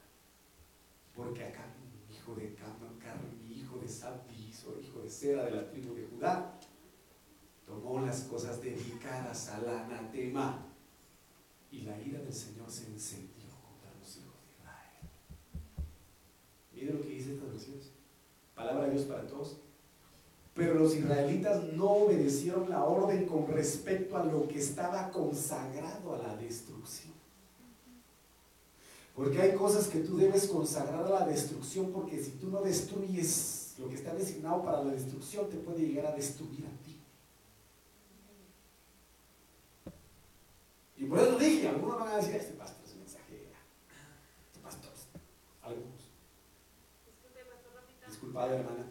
[1.14, 1.66] Porque acá
[2.08, 2.54] mi hijo de
[3.48, 4.52] mi hijo de Sabdi,
[5.28, 6.58] de la tribu de Judá,
[7.66, 10.66] tomó las cosas dedicadas al anatema
[11.70, 15.10] y la ira del Señor se encendió contra los hijos de Israel.
[16.72, 17.76] Miren lo que dice esta versión.
[18.54, 19.58] Palabra de Dios para todos.
[20.54, 26.18] Pero los israelitas no obedecieron la orden con respecto a lo que estaba consagrado a
[26.18, 27.12] la destrucción.
[29.14, 33.59] Porque hay cosas que tú debes consagrar a la destrucción porque si tú no destruyes
[33.80, 37.00] lo que está designado para la destrucción te puede llegar a destruir a ti.
[40.98, 43.58] Y por eso dije, algunos van a decir, este pastor es mensajera.
[44.46, 44.90] Este pastor,
[45.62, 46.10] algunos.
[48.06, 48.89] Disculpa, hermana.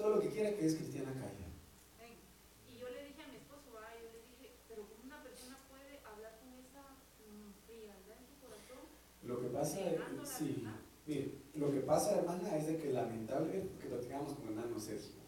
[0.00, 1.48] Todo lo que quiera que es cristiana calla.
[2.68, 5.58] Y yo le dije a mi esposo, ah, yo le dije, pero ¿cómo una persona
[5.68, 6.96] puede hablar con esa
[7.28, 8.88] mm, frialdad en su corazón?
[9.24, 10.64] Lo que pasa es, sí,
[11.06, 15.20] mire, lo que pasa hermana es de que lamentablemente, que lo tengamos como hermano Sergio,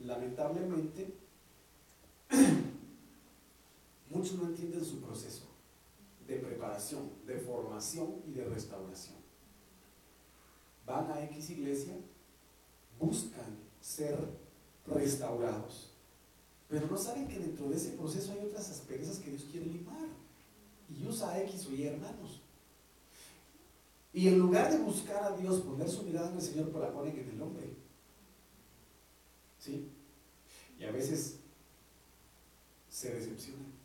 [0.00, 1.14] lamentablemente
[4.10, 5.53] muchos no entienden su proceso
[6.26, 9.16] de preparación, de formación y de restauración.
[10.86, 11.94] Van a X iglesia,
[12.98, 14.18] buscan ser
[14.86, 15.90] restaurados.
[16.68, 20.08] Pero no saben que dentro de ese proceso hay otras asperezas que Dios quiere limar.
[20.88, 22.40] Y usa a X o Y hermanos.
[24.12, 26.92] Y en lugar de buscar a Dios, poner su mirada en el Señor, pues la
[26.92, 27.68] ponen en el hombre.
[29.58, 29.90] ¿Sí?
[30.78, 31.36] Y a veces
[32.88, 33.83] se decepcionan.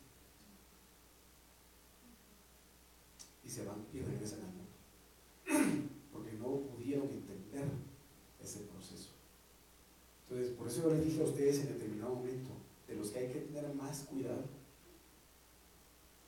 [3.50, 5.90] Y se van y regresan al mundo.
[6.14, 7.66] Porque no pudieron entender
[8.40, 9.10] ese proceso.
[10.30, 12.52] Entonces, por eso yo les dije a ustedes en determinado momento,
[12.88, 14.44] de los que hay que tener más cuidado,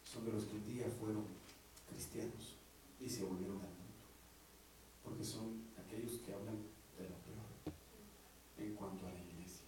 [0.03, 1.23] son de los que un día fueron
[1.91, 2.55] cristianos
[2.99, 4.01] y se volvieron al mundo.
[5.03, 6.57] Porque son aquellos que hablan
[6.97, 7.45] de lo peor
[8.57, 9.65] en cuanto a la iglesia.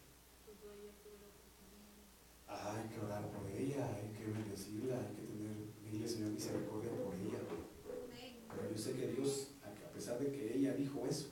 [2.47, 5.57] Ah, hay que orar por ella, hay que bendecirla, hay que tener,
[5.91, 7.39] dile Señor misericordia por ella.
[8.49, 11.29] Pero yo sé que Dios, a pesar de que ella dijo eso,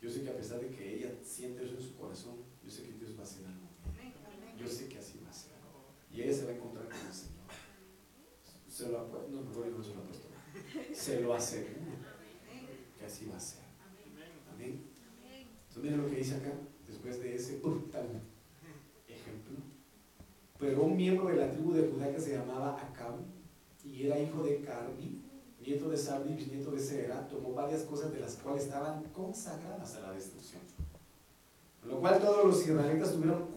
[0.00, 2.84] yo sé que a pesar de que ella siente eso en su corazón, yo sé
[2.84, 3.68] que Dios va a hacer algo.
[4.58, 5.52] Yo sé que así va a ser.
[6.12, 7.40] Y ella se va a encontrar con el Señor.
[8.68, 10.28] Se lo, no, mejor no se lo puesto.
[11.00, 11.80] Se lo aseguro
[12.98, 13.62] que así va a ser.
[14.52, 14.84] Amén.
[15.68, 16.52] Entonces miren lo que dice acá,
[16.86, 18.20] después de ese brutal
[19.08, 19.56] ejemplo.
[20.58, 23.14] Pero un miembro de la tribu de Judá que se llamaba Acab
[23.82, 25.22] y era hijo de Carmi,
[25.58, 30.00] nieto de Sabri, bisnieto de Sera, tomó varias cosas de las cuales estaban consagradas a
[30.00, 30.60] la destrucción.
[31.80, 33.48] Con lo cual todos los israelitas tuvieron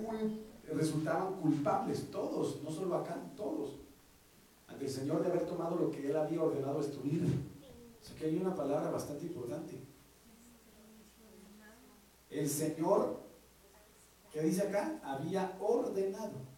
[0.73, 3.82] resultaban culpables, todos, no solo acá, todos,
[4.73, 7.23] ante el Señor de haber tomado lo que él había ordenado destruir.
[7.23, 9.79] O sea que hay una palabra bastante importante.
[12.29, 13.21] El Señor,
[14.31, 14.99] ¿qué dice acá?
[15.03, 16.53] Había ordenado.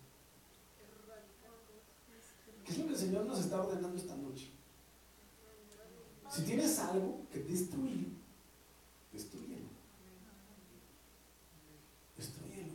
[2.64, 4.50] ¿Qué es lo que el Señor nos está ordenando esta noche?
[6.30, 8.12] Si tienes algo que destruir,
[9.14, 9.70] destruyelo.
[12.18, 12.74] Destruyelo.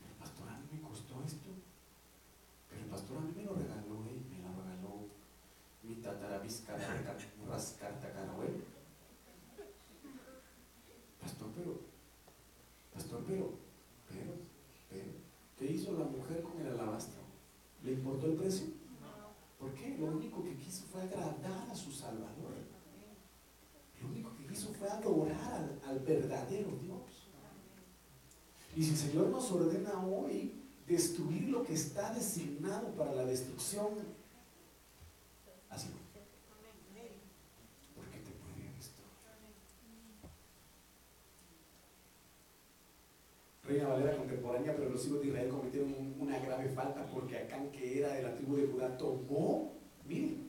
[0.00, 1.50] Pero pastor, a mí me costó esto.
[2.70, 4.22] Pero el pastor a mí me lo regaló, ¿eh?
[4.30, 5.08] me lo regaló
[5.82, 6.76] mi tataravisca
[7.48, 8.64] rascarta canahuel.
[11.20, 11.80] Pastor, pero,
[12.94, 13.50] pastor, pero,
[14.08, 14.32] pero,
[14.88, 15.10] pero,
[15.58, 17.22] ¿qué hizo la mujer con el alabastro?
[17.82, 18.66] ¿Le importó el precio?
[19.58, 19.96] ¿Por qué?
[19.98, 22.54] Lo único que quiso fue agradar a su Salvador.
[24.00, 27.28] Lo único que quiso fue adorar al, verdadero Dios.
[28.76, 30.52] Y si el Señor nos ordena hoy
[30.86, 33.88] destruir lo que está designado para la destrucción,
[35.70, 36.04] así no.
[37.94, 39.14] Porque te puede destruir.
[43.74, 47.98] Reina Valera contemporánea, pero los hijos de Israel cometieron una grave falta porque Acán, que
[47.98, 49.72] era de la tribu de Judá, tomó,
[50.06, 50.48] miren,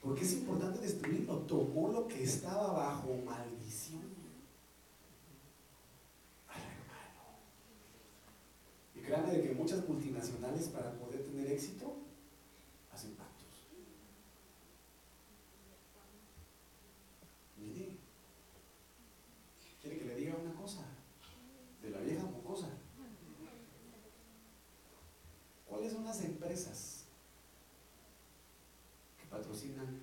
[0.00, 4.02] porque es importante destruirlo, tomó lo que estaba bajo maldición.
[8.94, 11.96] Y créanme de que muchas multinacionales para poder tener éxito
[12.92, 13.66] hacen pactos.
[17.58, 17.96] Mire,
[19.82, 20.84] quiere que le diga una cosa
[21.84, 22.68] de la vieja mocosa.
[25.68, 27.04] ¿Cuáles son las empresas
[29.18, 30.00] que patrocinan,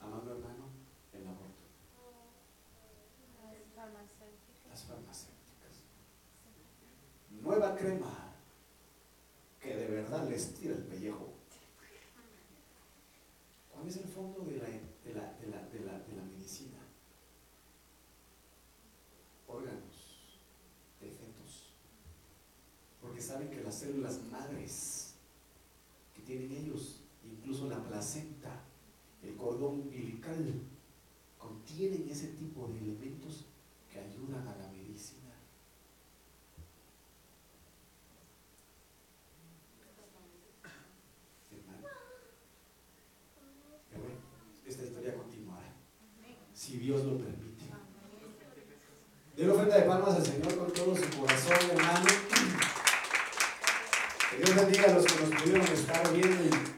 [0.00, 0.64] amado hermano,
[1.12, 1.62] el aborto?
[4.70, 5.82] Las farmacéuticas.
[7.42, 8.32] Nueva crema
[9.60, 11.32] que de verdad tira el pellejo.
[13.70, 16.78] ¿Cuál es el fondo de la, medicina?
[19.46, 20.38] Órganos,
[21.00, 21.68] de fetos.
[23.00, 25.14] Porque saben que las células madres
[26.14, 28.64] que tienen ellos, incluso la placenta,
[29.22, 30.62] el cordón umbilical,
[31.38, 33.46] contienen ese tipo de elementos
[33.90, 35.34] que ayudan a la medicina.
[41.50, 41.88] Hermano.
[43.90, 44.18] Pero bueno,
[44.66, 45.74] esta historia continuará.
[46.54, 47.52] Si Dios lo permite.
[49.52, 52.06] Denle ofrenda de palmas al Señor con todo su corazón, hermano.
[54.30, 56.71] Que Dios bendiga a los que nos pudieron estar viendo y,